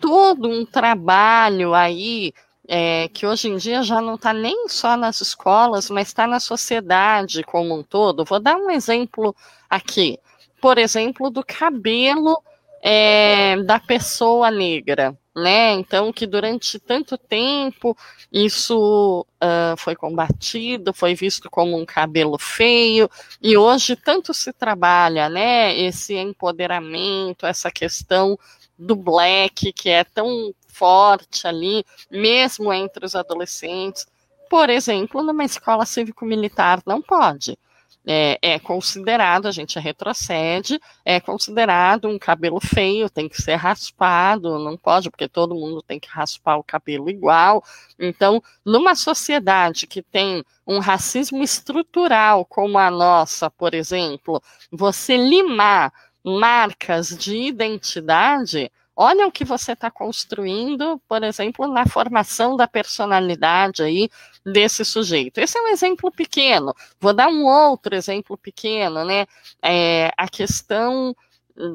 todo 0.00 0.48
um 0.48 0.64
trabalho 0.64 1.74
aí 1.74 2.32
é, 2.66 3.08
que 3.08 3.26
hoje 3.26 3.48
em 3.48 3.56
dia 3.56 3.82
já 3.82 4.00
não 4.00 4.14
está 4.14 4.32
nem 4.32 4.68
só 4.68 4.96
nas 4.96 5.20
escolas, 5.20 5.90
mas 5.90 6.08
está 6.08 6.26
na 6.26 6.40
sociedade 6.40 7.42
como 7.42 7.74
um 7.78 7.82
todo. 7.82 8.24
Vou 8.24 8.40
dar 8.40 8.56
um 8.56 8.70
exemplo 8.70 9.34
aqui, 9.68 10.18
por 10.60 10.78
exemplo, 10.78 11.30
do 11.30 11.44
cabelo 11.44 12.40
é, 12.82 13.60
da 13.62 13.78
pessoa 13.78 14.50
negra 14.50 15.16
né? 15.34 15.72
Então, 15.72 16.12
que 16.12 16.26
durante 16.26 16.78
tanto 16.78 17.16
tempo 17.16 17.96
isso 18.32 19.26
uh, 19.42 19.76
foi 19.76 19.94
combatido, 19.94 20.92
foi 20.92 21.14
visto 21.14 21.48
como 21.50 21.78
um 21.78 21.86
cabelo 21.86 22.38
feio, 22.38 23.08
e 23.40 23.56
hoje 23.56 23.96
tanto 23.96 24.34
se 24.34 24.52
trabalha, 24.52 25.28
né? 25.28 25.76
Esse 25.78 26.16
empoderamento, 26.16 27.46
essa 27.46 27.70
questão 27.70 28.38
do 28.80 28.96
black, 28.96 29.72
que 29.72 29.90
é 29.90 30.04
tão 30.04 30.54
forte 30.68 31.46
ali, 31.46 31.84
mesmo 32.10 32.72
entre 32.72 33.04
os 33.04 33.14
adolescentes. 33.14 34.06
Por 34.48 34.70
exemplo, 34.70 35.22
numa 35.22 35.44
escola 35.44 35.84
cívico-militar 35.84 36.82
não 36.86 37.00
pode 37.00 37.58
é, 38.06 38.38
é, 38.42 38.58
considerado, 38.58 39.46
a 39.46 39.52
gente 39.52 39.78
retrocede, 39.78 40.80
é 41.04 41.20
considerado 41.20 42.08
um 42.08 42.18
cabelo 42.18 42.58
feio, 42.58 43.10
tem 43.10 43.28
que 43.28 43.40
ser 43.40 43.56
raspado, 43.56 44.58
não 44.58 44.76
pode, 44.76 45.10
porque 45.10 45.28
todo 45.28 45.54
mundo 45.54 45.82
tem 45.82 46.00
que 46.00 46.08
raspar 46.08 46.56
o 46.56 46.64
cabelo 46.64 47.10
igual. 47.10 47.62
Então, 47.98 48.42
numa 48.64 48.94
sociedade 48.94 49.86
que 49.86 50.02
tem 50.02 50.42
um 50.66 50.78
racismo 50.78 51.42
estrutural 51.42 52.44
como 52.44 52.78
a 52.78 52.90
nossa, 52.90 53.50
por 53.50 53.74
exemplo, 53.74 54.42
você 54.70 55.16
limar 55.16 55.92
marcas 56.24 57.16
de 57.16 57.36
identidade 57.36 58.70
Olha 59.02 59.26
o 59.26 59.32
que 59.32 59.46
você 59.46 59.72
está 59.72 59.90
construindo, 59.90 61.00
por 61.08 61.22
exemplo, 61.22 61.66
na 61.66 61.86
formação 61.86 62.54
da 62.54 62.68
personalidade 62.68 63.82
aí 63.82 64.10
desse 64.44 64.84
sujeito. 64.84 65.38
Esse 65.38 65.56
é 65.56 65.62
um 65.62 65.68
exemplo 65.68 66.12
pequeno. 66.12 66.74
Vou 67.00 67.14
dar 67.14 67.28
um 67.28 67.46
outro 67.46 67.94
exemplo 67.94 68.36
pequeno, 68.36 69.02
né? 69.02 69.24
É, 69.62 70.12
a 70.18 70.28
questão 70.28 71.16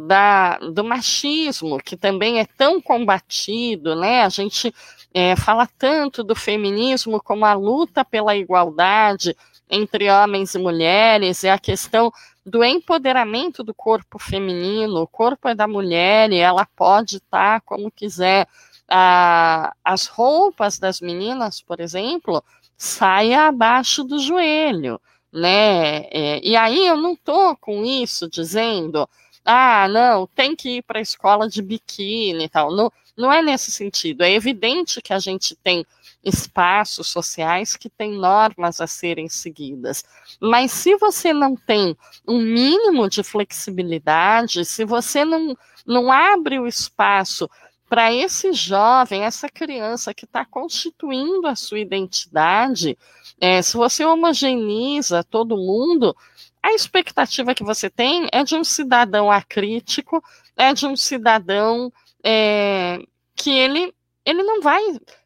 da, 0.08 0.60
do 0.60 0.84
machismo, 0.84 1.80
que 1.80 1.98
também 1.98 2.40
é 2.40 2.46
tão 2.46 2.80
combatido, 2.80 3.96
né? 3.96 4.22
A 4.22 4.30
gente 4.30 4.72
é, 5.12 5.36
fala 5.36 5.68
tanto 5.80 6.24
do 6.24 6.36
feminismo 6.36 7.20
como 7.24 7.44
a 7.44 7.54
luta 7.54 8.06
pela 8.06 8.36
igualdade 8.36 9.36
entre 9.70 10.10
homens 10.10 10.54
e 10.56 10.60
mulheres, 10.60 11.44
é 11.44 11.52
a 11.52 11.60
questão 11.60 12.12
do 12.46 12.64
empoderamento 12.64 13.64
do 13.64 13.74
corpo 13.74 14.20
feminino, 14.20 15.02
o 15.02 15.08
corpo 15.08 15.48
é 15.48 15.56
da 15.56 15.68
mulher 15.68 16.32
e 16.32 16.38
ela 16.38 16.66
pode 16.76 17.18
estar 17.18 17.62
como 17.62 17.92
quiser. 17.92 18.48
Ah, 18.88 19.74
as 19.84 20.06
roupas 20.06 20.78
das 20.78 21.02
meninas, 21.02 21.60
por 21.62 21.80
exemplo, 21.80 22.44
saem 22.78 23.36
abaixo 23.36 24.04
do 24.04 24.20
joelho, 24.20 25.02
né? 25.34 26.06
É, 26.12 26.40
e 26.44 26.56
aí 26.56 26.86
eu 26.86 26.98
não 26.98 27.14
estou 27.14 27.56
com 27.58 27.84
isso 27.84 28.30
dizendo 28.30 29.10
ah, 29.46 29.88
não, 29.88 30.26
tem 30.28 30.56
que 30.56 30.78
ir 30.78 30.82
para 30.82 30.98
a 30.98 31.02
escola 31.02 31.48
de 31.48 31.62
biquíni 31.62 32.46
e 32.46 32.50
tal. 32.50 32.72
Não, 32.76 32.92
não 33.16 33.32
é 33.32 33.44
nesse 33.44 33.72
sentido. 33.72 34.24
É 34.24 34.32
evidente 34.32 35.02
que 35.02 35.14
a 35.14 35.20
gente 35.20 35.56
tem 35.58 35.86
espaços 36.26 37.08
sociais 37.08 37.76
que 37.76 37.90
têm 37.90 38.18
normas 38.18 38.82
a 38.82 38.88
serem 38.88 39.30
seguidas. 39.30 40.04
Mas 40.42 40.72
se 40.72 40.98
você 40.98 41.32
não 41.32 41.56
tem 41.56 41.96
um 42.28 42.40
mínimo 42.42 43.08
de 43.08 43.24
flexibilidade, 43.24 44.66
se 44.66 44.84
você 44.84 45.24
não, 45.24 45.56
não 45.86 46.12
abre 46.12 46.60
o 46.60 46.68
espaço 46.68 47.48
para 47.88 48.12
esse 48.12 48.52
jovem, 48.52 49.22
essa 49.22 49.48
criança 49.48 50.14
que 50.14 50.26
está 50.26 50.44
constituindo 50.44 51.48
a 51.48 51.56
sua 51.56 51.80
identidade, 51.80 52.98
é, 53.40 53.62
se 53.62 53.78
você 53.78 54.04
homogeneiza 54.04 55.24
todo 55.24 55.56
mundo, 55.56 56.16
a 56.64 56.74
expectativa 56.74 57.54
que 57.54 57.64
você 57.64 57.92
tem 57.92 58.28
é 58.32 58.44
de 58.44 58.56
um 58.56 58.64
cidadão 58.64 59.32
acrítico, 59.32 60.24
é 60.58 60.74
de 60.74 60.88
um 60.88 60.96
cidadão 60.96 61.94
é, 62.24 63.00
que 63.36 63.52
ele, 63.52 63.94
ele 64.26 64.42
não 64.42 64.62
vai 64.62 64.82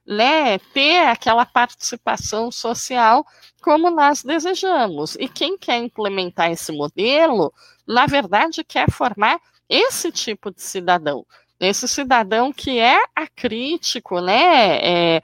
né, 0.10 0.58
ter 0.74 1.06
aquela 1.08 1.45
participação 1.45 2.52
social 2.52 3.24
como 3.62 3.91
nós 3.91 4.24
desejamos. 4.24 5.15
E 5.19 5.30
quem 5.30 5.56
quer 5.56 5.78
implementar 5.78 6.50
esse 6.50 6.72
modelo, 6.72 7.54
na 7.88 8.08
verdade, 8.08 8.63
quer 8.63 8.89
formar 8.89 9.39
esse 9.69 10.12
tipo 10.12 10.52
de 10.52 10.63
cidadão. 10.63 11.24
Esse 11.60 11.88
cidadão 11.88 12.52
que 12.52 12.80
é 12.80 12.98
acrítico, 13.15 14.19
né? 14.19 14.78
É, 14.82 15.22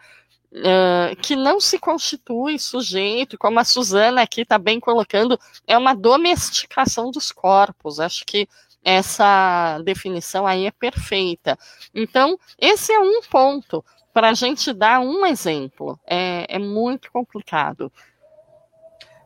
é, 0.53 1.15
que 1.15 1.35
não 1.35 1.59
se 1.59 1.79
constitui 1.79 2.59
sujeito, 2.59 3.39
como 3.39 3.59
a 3.59 3.65
Suzana 3.65 4.21
aqui 4.21 4.41
está 4.41 4.59
bem 4.59 4.79
colocando, 4.79 5.39
é 5.65 5.75
uma 5.75 5.95
domesticação 5.95 7.09
dos 7.09 7.31
corpos. 7.31 7.99
Acho 7.99 8.23
que 8.23 8.47
essa 8.83 9.79
definição 9.83 10.45
aí 10.45 10.67
é 10.67 10.71
perfeita. 10.71 11.57
Então, 11.93 12.37
esse 12.59 12.93
é 12.93 12.99
um 12.99 13.21
ponto 13.21 13.83
para 14.15 14.29
a 14.29 14.33
gente 14.33 14.71
dar 14.71 15.01
um 15.01 15.25
exemplo. 15.25 15.99
É, 16.07 16.55
é 16.55 16.57
muito 16.57 17.11
complicado. 17.11 17.91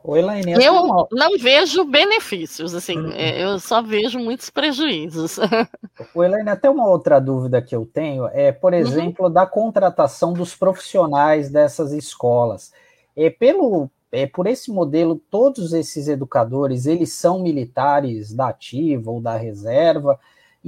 Oi, 0.04 0.18
Elaine, 0.18 0.54
eu 0.54 0.74
uma... 0.74 1.08
não 1.12 1.38
vejo 1.38 1.86
benefícios, 1.86 2.74
assim, 2.74 2.98
uhum. 2.98 3.12
É, 3.12 3.44
eu 3.44 3.60
só 3.60 3.84
vejo 3.84 4.18
muitos 4.18 4.50
prejuízos. 4.50 5.38
Oi, 6.16 6.26
Elaine, 6.26 6.50
até 6.50 6.68
uma 6.68 6.88
outra 6.88 7.20
dúvida 7.20 7.62
que 7.62 7.76
eu 7.76 7.86
tenho 7.86 8.26
é, 8.30 8.52
por 8.52 8.74
uhum. 8.74 8.80
exemplo, 8.80 9.26
uhum. 9.28 9.32
da 9.32 9.46
contratação 9.46 10.34
dos 10.34 10.56
profissionais 10.56 11.52
dessas 11.52 11.92
escolas. 11.92 12.74
É, 13.16 13.30
pelo, 13.30 13.92
é, 14.12 14.26
por 14.26 14.48
esse 14.48 14.72
modelo, 14.72 15.22
todos 15.30 15.72
esses 15.72 16.08
educadores, 16.08 16.88
eles 16.88 17.14
são 17.14 17.44
militares 17.44 18.34
da 18.34 18.48
ativa 18.48 19.12
ou 19.12 19.22
da 19.22 19.36
reserva, 19.36 20.20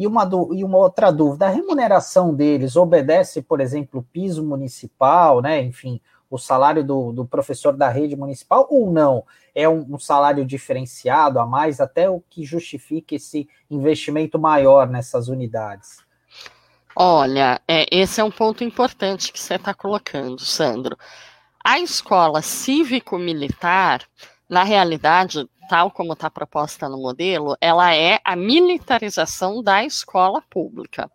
e 0.02 0.08
uma, 0.08 0.28
e 0.52 0.64
uma 0.64 0.80
outra 0.80 1.12
dúvida, 1.12 1.46
a 1.46 1.50
remuneração 1.50 2.34
deles 2.34 2.76
obedece, 2.76 3.40
por 3.40 3.62
exemplo, 3.62 4.04
piso 4.12 4.44
municipal, 4.44 5.44
né? 5.44 5.62
Enfim, 5.62 6.02
o 6.28 6.40
salário 6.40 6.84
do, 6.84 7.12
do 7.12 7.24
professor 7.24 7.78
da 7.78 7.88
rede 7.88 8.16
municipal 8.16 8.66
ou 8.72 8.92
não? 8.92 9.24
É 9.54 9.70
um, 9.70 9.86
um, 9.88 10.00
salário 10.00 10.44
diferenciado 10.44 11.40
a 11.40 11.46
mais, 11.46 11.80
até 11.80 12.10
o 12.10 12.20
que 12.20 12.44
justifique 12.44 13.14
esse 13.14 13.48
investimento 13.70 14.40
maior 14.40 14.90
nessas 14.90 15.28
unidades? 15.28 16.00
Olha, 16.96 17.62
é, 17.68 17.86
esse 17.92 18.20
é 18.20 18.24
um 18.24 18.32
ponto 18.32 18.64
importante 18.64 19.32
que 19.32 19.40
você 19.40 19.54
está 19.54 19.72
colocando, 19.72 20.40
Sandro. 20.40 20.98
A 21.64 21.80
escola 21.80 22.42
cívico-militar, 22.42 24.02
na 24.50 24.64
realidade, 24.64 25.48
tal 25.72 25.90
como 25.90 26.12
está 26.12 26.30
proposta 26.30 26.90
no 26.90 26.98
modelo, 26.98 27.56
ela 27.62 27.96
é 27.96 28.20
a 28.26 28.36
militarização 28.36 29.64
da 29.64 29.86
escola 29.86 30.42
pública. 30.50 31.10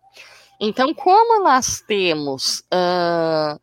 Então, 0.59 0.95
como 0.95 1.43
nós 1.43 1.79
temos 1.81 2.61
uh, 2.73 3.61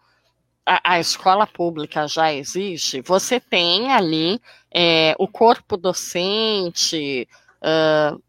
a, 0.65 0.93
a, 0.93 1.01
escola 1.01 1.49
pública 1.49 2.07
já 2.07 2.33
existe, 2.33 3.01
você 3.01 3.41
tem 3.41 3.91
ali 3.91 4.41
é, 4.73 5.17
o 5.19 5.27
corpo 5.27 5.77
docente, 5.77 7.27
uh, 7.61 8.23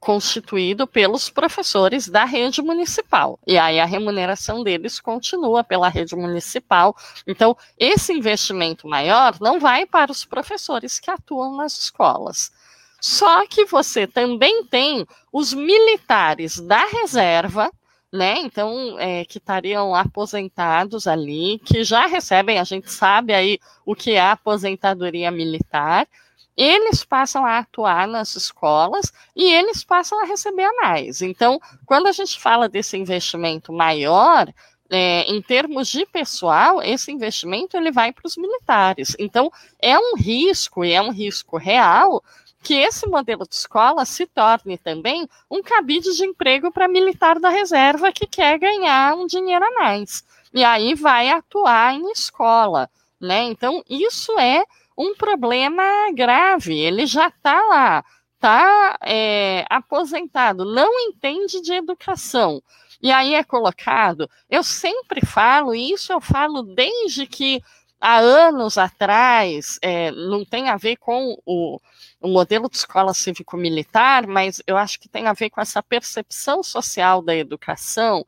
constituído 0.00 0.86
pelos 0.86 1.30
professores 1.30 2.08
da 2.08 2.24
rede 2.24 2.60
municipal. 2.60 3.38
E 3.46 3.56
aí 3.56 3.80
a 3.80 3.86
remuneração 3.86 4.62
deles 4.62 5.00
continua 5.00 5.64
pela 5.64 5.88
rede 5.88 6.14
municipal. 6.14 6.94
Então, 7.26 7.56
esse 7.78 8.12
investimento 8.12 8.86
maior 8.86 9.36
não 9.40 9.58
vai 9.58 9.86
para 9.86 10.12
os 10.12 10.24
professores 10.24 10.98
que 10.98 11.10
atuam 11.10 11.56
nas 11.56 11.78
escolas. 11.78 12.52
Só 13.00 13.46
que 13.46 13.64
você 13.64 14.06
também 14.06 14.64
tem 14.64 15.06
os 15.32 15.52
militares 15.52 16.58
da 16.58 16.86
reserva, 16.86 17.70
né? 18.12 18.38
Então, 18.38 18.96
é, 18.98 19.24
que 19.24 19.38
estariam 19.38 19.94
aposentados 19.94 21.06
ali, 21.06 21.58
que 21.64 21.82
já 21.82 22.06
recebem, 22.06 22.58
a 22.58 22.64
gente 22.64 22.90
sabe 22.90 23.34
aí 23.34 23.58
o 23.84 23.94
que 23.94 24.12
é 24.12 24.20
aposentadoria 24.30 25.30
militar, 25.30 26.06
eles 26.56 27.04
passam 27.04 27.44
a 27.44 27.58
atuar 27.58 28.06
nas 28.06 28.36
escolas 28.36 29.12
e 29.34 29.52
eles 29.52 29.82
passam 29.82 30.20
a 30.20 30.24
receber 30.24 30.64
a 30.64 30.72
mais. 30.82 31.20
Então, 31.22 31.60
quando 31.84 32.06
a 32.06 32.12
gente 32.12 32.38
fala 32.38 32.68
desse 32.68 32.96
investimento 32.96 33.72
maior, 33.72 34.52
é, 34.90 35.22
em 35.22 35.42
termos 35.42 35.88
de 35.88 36.06
pessoal, 36.06 36.82
esse 36.82 37.10
investimento 37.10 37.76
ele 37.76 37.90
vai 37.90 38.12
para 38.12 38.26
os 38.26 38.36
militares. 38.36 39.16
Então, 39.18 39.50
é 39.80 39.98
um 39.98 40.14
risco, 40.16 40.84
e 40.84 40.92
é 40.92 41.02
um 41.02 41.10
risco 41.10 41.56
real, 41.56 42.22
que 42.62 42.74
esse 42.74 43.06
modelo 43.06 43.46
de 43.46 43.54
escola 43.54 44.04
se 44.04 44.26
torne 44.26 44.78
também 44.78 45.28
um 45.50 45.62
cabide 45.62 46.16
de 46.16 46.24
emprego 46.24 46.72
para 46.72 46.88
militar 46.88 47.38
da 47.38 47.50
reserva 47.50 48.12
que 48.12 48.26
quer 48.26 48.58
ganhar 48.58 49.14
um 49.14 49.26
dinheiro 49.26 49.64
a 49.64 49.70
mais. 49.72 50.24
E 50.52 50.62
aí 50.64 50.94
vai 50.94 51.28
atuar 51.28 51.94
em 51.94 52.10
escola. 52.12 52.88
Né? 53.20 53.42
Então, 53.44 53.82
isso 53.88 54.38
é 54.38 54.64
um 54.96 55.14
problema 55.14 55.84
grave. 56.12 56.78
Ele 56.78 57.06
já 57.06 57.28
está 57.28 57.60
lá, 57.66 58.04
está 58.34 58.98
é, 59.02 59.64
aposentado, 59.68 60.64
não 60.64 60.98
entende 61.00 61.60
de 61.60 61.72
educação. 61.72 62.62
E 63.02 63.12
aí 63.12 63.34
é 63.34 63.44
colocado. 63.44 64.28
Eu 64.48 64.62
sempre 64.62 65.24
falo, 65.24 65.74
e 65.74 65.92
isso 65.92 66.12
eu 66.12 66.20
falo 66.20 66.62
desde 66.62 67.26
que 67.26 67.62
há 68.00 68.18
anos 68.18 68.76
atrás, 68.76 69.78
é, 69.82 70.10
não 70.10 70.44
tem 70.44 70.68
a 70.68 70.76
ver 70.76 70.96
com 70.96 71.36
o, 71.44 71.80
o 72.20 72.28
modelo 72.28 72.68
de 72.68 72.76
escola 72.76 73.14
cívico-militar, 73.14 74.26
mas 74.26 74.62
eu 74.66 74.76
acho 74.76 75.00
que 75.00 75.08
tem 75.08 75.26
a 75.26 75.32
ver 75.32 75.50
com 75.50 75.60
essa 75.60 75.82
percepção 75.82 76.62
social 76.62 77.22
da 77.22 77.34
educação 77.34 78.26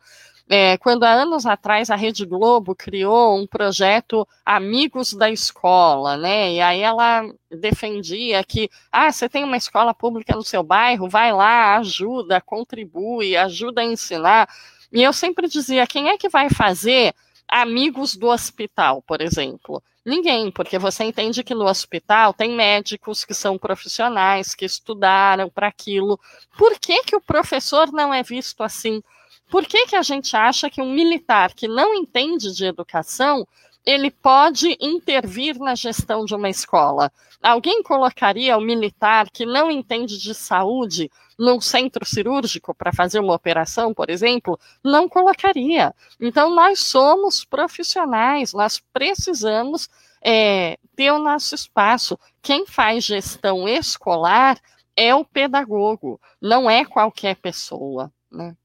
é, 0.48 0.78
quando 0.78 1.02
há 1.02 1.10
anos 1.10 1.44
atrás 1.44 1.90
a 1.90 1.96
Rede 1.96 2.24
Globo 2.24 2.74
criou 2.74 3.36
um 3.36 3.46
projeto 3.46 4.26
Amigos 4.44 5.12
da 5.12 5.28
Escola, 5.28 6.16
né? 6.16 6.52
E 6.52 6.60
aí 6.60 6.80
ela 6.80 7.22
defendia 7.50 8.44
que, 8.44 8.70
ah, 8.92 9.10
você 9.10 9.28
tem 9.28 9.42
uma 9.42 9.56
escola 9.56 9.92
pública 9.92 10.36
no 10.36 10.44
seu 10.44 10.62
bairro, 10.62 11.08
vai 11.08 11.32
lá, 11.32 11.76
ajuda, 11.78 12.40
contribui, 12.40 13.36
ajuda 13.36 13.80
a 13.80 13.84
ensinar. 13.84 14.48
E 14.92 15.02
eu 15.02 15.12
sempre 15.12 15.48
dizia, 15.48 15.86
quem 15.86 16.10
é 16.10 16.16
que 16.16 16.28
vai 16.28 16.48
fazer 16.48 17.12
amigos 17.48 18.16
do 18.16 18.28
hospital, 18.28 19.02
por 19.02 19.20
exemplo? 19.20 19.82
Ninguém, 20.04 20.52
porque 20.52 20.78
você 20.78 21.02
entende 21.02 21.42
que 21.42 21.54
no 21.56 21.66
hospital 21.66 22.32
tem 22.32 22.52
médicos 22.52 23.24
que 23.24 23.34
são 23.34 23.58
profissionais, 23.58 24.54
que 24.54 24.64
estudaram 24.64 25.50
para 25.50 25.66
aquilo. 25.66 26.20
Por 26.56 26.78
que, 26.78 27.02
que 27.02 27.16
o 27.16 27.20
professor 27.20 27.90
não 27.90 28.14
é 28.14 28.22
visto 28.22 28.62
assim? 28.62 29.02
Por 29.50 29.64
que, 29.64 29.86
que 29.86 29.96
a 29.96 30.02
gente 30.02 30.36
acha 30.36 30.68
que 30.68 30.82
um 30.82 30.92
militar 30.92 31.54
que 31.54 31.68
não 31.68 31.94
entende 31.94 32.54
de 32.54 32.64
educação 32.64 33.46
ele 33.84 34.10
pode 34.10 34.76
intervir 34.80 35.56
na 35.58 35.76
gestão 35.76 36.24
de 36.24 36.34
uma 36.34 36.50
escola? 36.50 37.12
Alguém 37.40 37.82
colocaria 37.82 38.56
o 38.58 38.60
militar 38.60 39.30
que 39.30 39.46
não 39.46 39.70
entende 39.70 40.18
de 40.18 40.34
saúde 40.34 41.08
num 41.38 41.60
centro 41.60 42.04
cirúrgico 42.04 42.74
para 42.74 42.92
fazer 42.92 43.20
uma 43.20 43.34
operação, 43.34 43.94
por 43.94 44.10
exemplo? 44.10 44.58
Não 44.82 45.08
colocaria. 45.08 45.94
Então, 46.20 46.52
nós 46.52 46.80
somos 46.80 47.44
profissionais, 47.44 48.52
nós 48.52 48.82
precisamos 48.92 49.88
é, 50.20 50.76
ter 50.96 51.12
o 51.12 51.20
nosso 51.20 51.54
espaço. 51.54 52.18
Quem 52.42 52.66
faz 52.66 53.04
gestão 53.04 53.68
escolar 53.68 54.58
é 54.96 55.14
o 55.14 55.24
pedagogo, 55.24 56.20
não 56.40 56.68
é 56.68 56.84
qualquer 56.84 57.36
pessoa. 57.36 58.10
Né? 58.32 58.56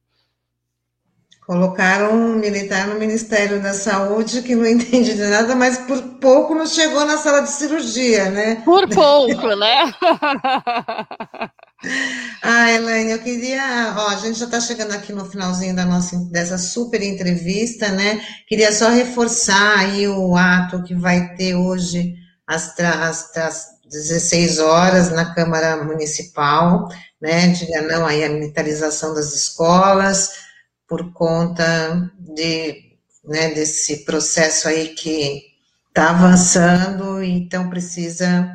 Colocaram 1.52 2.14
um 2.14 2.38
militar 2.38 2.88
no 2.88 2.98
Ministério 2.98 3.62
da 3.62 3.74
Saúde 3.74 4.42
que 4.42 4.56
não 4.56 4.64
entende 4.72 5.16
de 5.16 5.28
nada, 5.28 5.54
mas 5.54 5.80
por 5.80 6.02
pouco 6.22 6.56
não 6.56 6.66
chegou 6.66 7.04
na 7.06 7.18
sala 7.18 7.42
de 7.42 7.52
cirurgia, 7.52 8.30
né? 8.30 8.62
Por 8.64 8.88
pouco, 8.88 9.54
né? 9.58 9.94
ah, 12.42 12.72
Elaine, 12.72 13.12
eu 13.12 13.20
queria. 13.20 13.94
Ó, 13.98 14.08
a 14.12 14.16
gente 14.16 14.40
já 14.40 14.46
está 14.46 14.62
chegando 14.62 14.94
aqui 14.94 15.12
no 15.12 15.26
finalzinho 15.26 15.76
da 15.76 15.84
nossa 15.84 16.16
dessa 16.32 16.58
super 16.58 17.04
entrevista, 17.04 17.90
né? 17.90 18.26
Queria 18.48 18.72
só 18.72 18.88
reforçar 18.88 19.78
aí 19.78 20.08
o 20.08 20.38
ato 20.38 20.82
que 20.84 20.96
vai 20.96 21.36
ter 21.36 21.54
hoje 21.56 22.16
às, 22.48 22.80
às, 22.80 23.36
às 23.36 23.66
16 23.92 24.60
horas 24.60 25.12
na 25.12 25.36
Câmara 25.36 25.84
Municipal 25.84 26.88
né, 27.22 27.50
diga 27.50 27.84
não 27.84 28.06
aí 28.06 28.24
à 28.24 28.30
militarização 28.30 29.14
das 29.14 29.34
escolas, 29.34 30.32
por 30.92 31.14
conta 31.14 32.12
de, 32.20 32.98
né, 33.24 33.52
desse 33.52 34.04
processo 34.04 34.68
aí 34.68 34.90
que 34.90 35.42
está 35.88 36.10
avançando, 36.10 37.24
então 37.24 37.70
precisa 37.70 38.54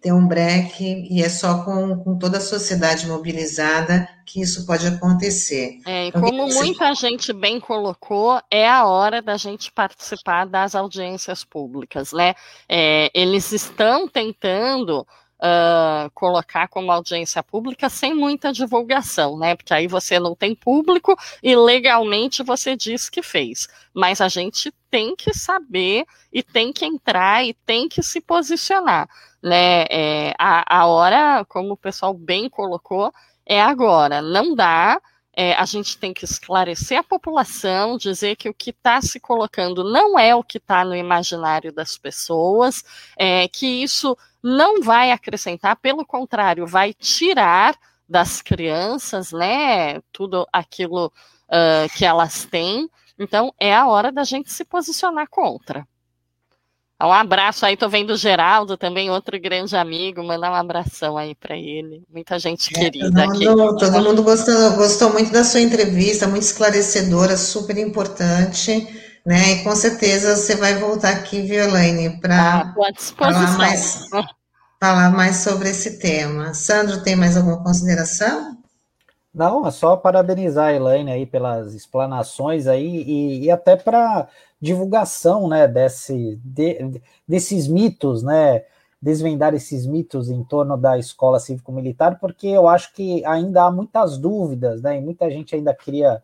ter 0.00 0.10
um 0.10 0.26
break, 0.26 0.82
e 1.10 1.22
é 1.22 1.28
só 1.28 1.62
com, 1.62 2.02
com 2.02 2.18
toda 2.18 2.38
a 2.38 2.40
sociedade 2.40 3.06
mobilizada 3.06 4.08
que 4.24 4.40
isso 4.40 4.64
pode 4.64 4.86
acontecer. 4.86 5.78
É, 5.84 6.06
e 6.06 6.08
então, 6.08 6.22
como 6.22 6.46
muita 6.46 6.94
gente 6.94 7.34
bem 7.34 7.60
colocou, 7.60 8.40
é 8.50 8.66
a 8.66 8.86
hora 8.86 9.20
da 9.20 9.36
gente 9.36 9.70
participar 9.70 10.46
das 10.46 10.74
audiências 10.74 11.44
públicas, 11.44 12.14
né? 12.14 12.34
É, 12.66 13.10
eles 13.12 13.52
estão 13.52 14.08
tentando 14.08 15.06
uh, 15.44 16.10
colocar 16.14 16.68
como 16.68 16.90
audiência 16.90 17.42
pública 17.42 17.90
sem 17.90 18.14
muita 18.14 18.52
divulgação, 18.52 19.38
né? 19.38 19.54
Porque 19.54 19.74
aí 19.74 19.86
você 19.86 20.18
não 20.18 20.34
tem 20.34 20.54
público 20.54 21.14
e 21.42 21.54
legalmente 21.54 22.42
você 22.42 22.74
diz 22.74 23.10
que 23.10 23.22
fez. 23.22 23.68
Mas 23.92 24.20
a 24.20 24.28
gente 24.28 24.72
tem 24.90 25.14
que 25.14 25.34
saber 25.34 26.06
e 26.32 26.42
tem 26.42 26.72
que 26.72 26.86
entrar 26.86 27.44
e 27.44 27.52
tem 27.52 27.88
que 27.88 28.02
se 28.02 28.20
posicionar, 28.20 29.08
né? 29.42 29.84
É, 29.90 30.34
a, 30.38 30.80
a 30.82 30.86
hora, 30.86 31.44
como 31.46 31.74
o 31.74 31.76
pessoal 31.76 32.14
bem 32.14 32.48
colocou, 32.48 33.12
é 33.44 33.60
agora. 33.60 34.22
Não 34.22 34.54
dá. 34.54 35.00
É, 35.36 35.52
a 35.54 35.64
gente 35.64 35.98
tem 35.98 36.14
que 36.14 36.24
esclarecer 36.24 36.96
a 36.96 37.02
população, 37.02 37.96
dizer 37.96 38.36
que 38.36 38.48
o 38.48 38.54
que 38.54 38.70
está 38.70 39.00
se 39.02 39.18
colocando 39.18 39.82
não 39.82 40.16
é 40.16 40.32
o 40.32 40.44
que 40.44 40.58
está 40.58 40.84
no 40.84 40.94
imaginário 40.94 41.72
das 41.72 41.98
pessoas, 41.98 42.84
é, 43.18 43.48
que 43.48 43.66
isso 43.66 44.16
não 44.44 44.82
vai 44.82 45.10
acrescentar, 45.10 45.74
pelo 45.76 46.04
contrário, 46.04 46.66
vai 46.66 46.92
tirar 46.92 47.74
das 48.06 48.42
crianças, 48.42 49.32
né, 49.32 50.02
tudo 50.12 50.46
aquilo 50.52 51.06
uh, 51.06 51.88
que 51.96 52.04
elas 52.04 52.44
têm. 52.44 52.90
Então, 53.18 53.54
é 53.58 53.74
a 53.74 53.86
hora 53.86 54.12
da 54.12 54.22
gente 54.22 54.52
se 54.52 54.62
posicionar 54.62 55.28
contra. 55.30 55.88
Um 57.02 57.12
abraço 57.12 57.64
aí, 57.64 57.76
tô 57.76 57.88
vendo 57.88 58.10
o 58.10 58.16
Geraldo 58.16 58.76
também, 58.76 59.10
outro 59.10 59.40
grande 59.40 59.76
amigo, 59.76 60.22
mandar 60.22 60.50
um 60.50 60.54
abração 60.54 61.16
aí 61.16 61.34
para 61.34 61.56
ele. 61.56 62.02
Muita 62.12 62.38
gente 62.38 62.70
é, 62.76 62.80
querida 62.80 63.10
todo 63.10 63.14
mundo, 63.14 63.70
aqui. 63.70 63.78
Todo 63.80 64.02
mundo 64.02 64.22
gostou, 64.22 64.70
gostou 64.72 65.12
muito 65.12 65.32
da 65.32 65.42
sua 65.42 65.60
entrevista, 65.60 66.26
muito 66.26 66.42
esclarecedora, 66.42 67.36
super 67.36 67.78
importante 67.78 68.86
né? 69.24 69.52
E 69.52 69.64
com 69.64 69.74
certeza 69.74 70.36
você 70.36 70.56
vai 70.56 70.74
voltar 70.78 71.10
aqui, 71.10 71.42
Violaine, 71.42 72.20
para 72.20 72.60
ah, 72.60 72.74
falar, 73.16 73.58
mais, 73.58 74.08
falar 74.80 75.10
mais 75.10 75.36
sobre 75.36 75.70
esse 75.70 75.98
tema. 75.98 76.52
Sandro, 76.52 77.02
tem 77.02 77.16
mais 77.16 77.36
alguma 77.36 77.62
consideração? 77.62 78.58
Não, 79.34 79.66
é 79.66 79.70
só 79.72 79.96
parabenizar 79.96 80.66
a 80.66 80.74
Elaine 80.74 81.10
aí 81.10 81.26
pelas 81.26 81.74
explanações 81.74 82.68
aí 82.68 83.02
e, 83.02 83.44
e 83.44 83.50
até 83.50 83.74
para 83.74 84.28
divulgação, 84.60 85.48
né, 85.48 85.66
desse, 85.66 86.40
de, 86.44 87.02
desses 87.26 87.66
mitos, 87.66 88.22
né, 88.22 88.62
desvendar 89.02 89.52
esses 89.52 89.86
mitos 89.86 90.30
em 90.30 90.44
torno 90.44 90.76
da 90.76 90.96
escola 90.98 91.40
cívico-militar, 91.40 92.18
porque 92.20 92.46
eu 92.46 92.68
acho 92.68 92.94
que 92.94 93.24
ainda 93.26 93.64
há 93.64 93.72
muitas 93.72 94.16
dúvidas, 94.16 94.80
né, 94.80 94.98
e 94.98 95.00
muita 95.00 95.28
gente 95.28 95.54
ainda 95.54 95.74
cria 95.74 96.22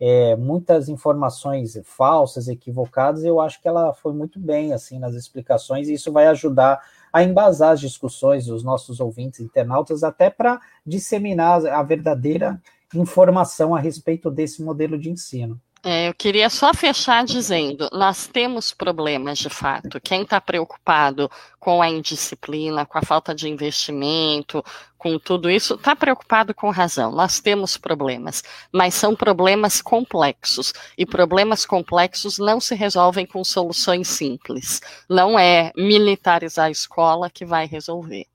é, 0.00 0.36
muitas 0.36 0.88
informações 0.88 1.78
falsas, 1.84 2.48
equivocadas, 2.48 3.24
eu 3.24 3.40
acho 3.40 3.60
que 3.60 3.66
ela 3.66 3.92
foi 3.92 4.12
muito 4.12 4.38
bem 4.38 4.72
assim 4.72 4.98
nas 4.98 5.14
explicações, 5.14 5.88
e 5.88 5.94
isso 5.94 6.12
vai 6.12 6.26
ajudar 6.28 6.80
a 7.12 7.22
embasar 7.22 7.72
as 7.72 7.80
discussões 7.80 8.46
dos 8.46 8.62
nossos 8.62 9.00
ouvintes 9.00 9.40
internautas, 9.40 10.04
até 10.04 10.30
para 10.30 10.60
disseminar 10.86 11.66
a 11.66 11.82
verdadeira 11.82 12.60
informação 12.94 13.74
a 13.74 13.80
respeito 13.80 14.30
desse 14.30 14.62
modelo 14.62 14.98
de 14.98 15.10
ensino. 15.10 15.60
É, 15.84 16.08
eu 16.08 16.14
queria 16.14 16.50
só 16.50 16.74
fechar 16.74 17.24
dizendo: 17.24 17.88
nós 17.92 18.26
temos 18.26 18.72
problemas 18.72 19.38
de 19.38 19.48
fato. 19.48 20.00
Quem 20.00 20.22
está 20.22 20.40
preocupado 20.40 21.30
com 21.60 21.80
a 21.80 21.88
indisciplina, 21.88 22.84
com 22.84 22.98
a 22.98 23.02
falta 23.02 23.34
de 23.34 23.48
investimento, 23.48 24.64
com 24.96 25.18
tudo 25.18 25.48
isso, 25.48 25.74
está 25.74 25.94
preocupado 25.94 26.52
com 26.54 26.70
razão. 26.70 27.12
Nós 27.12 27.40
temos 27.40 27.76
problemas, 27.76 28.42
mas 28.72 28.94
são 28.94 29.14
problemas 29.14 29.80
complexos. 29.80 30.72
E 30.96 31.06
problemas 31.06 31.64
complexos 31.64 32.38
não 32.38 32.60
se 32.60 32.74
resolvem 32.74 33.26
com 33.26 33.44
soluções 33.44 34.08
simples. 34.08 34.80
Não 35.08 35.38
é 35.38 35.72
militarizar 35.76 36.66
a 36.66 36.70
escola 36.70 37.30
que 37.30 37.44
vai 37.44 37.66
resolver. 37.66 38.26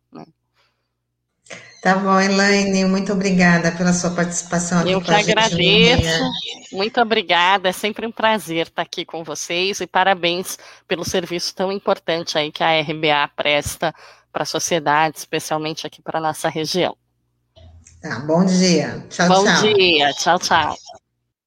Tá 1.82 1.98
bom, 1.98 2.18
Elaine, 2.18 2.86
muito 2.86 3.12
obrigada 3.12 3.70
pela 3.74 3.92
sua 3.92 4.12
participação 4.12 4.80
aqui 4.80 4.92
Eu 4.92 5.02
que 5.02 5.12
agradeço, 5.12 6.24
muito 6.72 7.02
obrigada, 7.02 7.68
é 7.68 7.74
sempre 7.74 8.08
um 8.08 8.12
prazer 8.12 8.68
estar 8.68 8.82
aqui 8.82 9.04
com 9.04 9.22
vocês 9.22 9.82
e 9.82 9.86
parabéns 9.86 10.58
pelo 10.88 11.04
serviço 11.04 11.54
tão 11.54 11.74
importante 11.74 12.38
aí 12.38 12.54
que 12.54 12.64
a 12.64 12.80
RBA 12.80 13.30
presta 13.36 13.94
para 14.32 14.44
a 14.44 14.46
sociedade, 14.46 15.18
especialmente 15.18 15.86
aqui 15.86 16.02
para 16.02 16.20
a 16.20 16.22
nossa 16.22 16.48
região. 16.48 16.96
Tá, 18.02 18.20
bom 18.20 18.46
dia. 18.46 19.06
Tchau, 19.10 19.28
bom 19.28 19.44
tchau. 19.44 19.62
Bom 19.62 19.74
dia, 19.74 20.14
tchau, 20.14 20.40
tchau. 20.40 20.76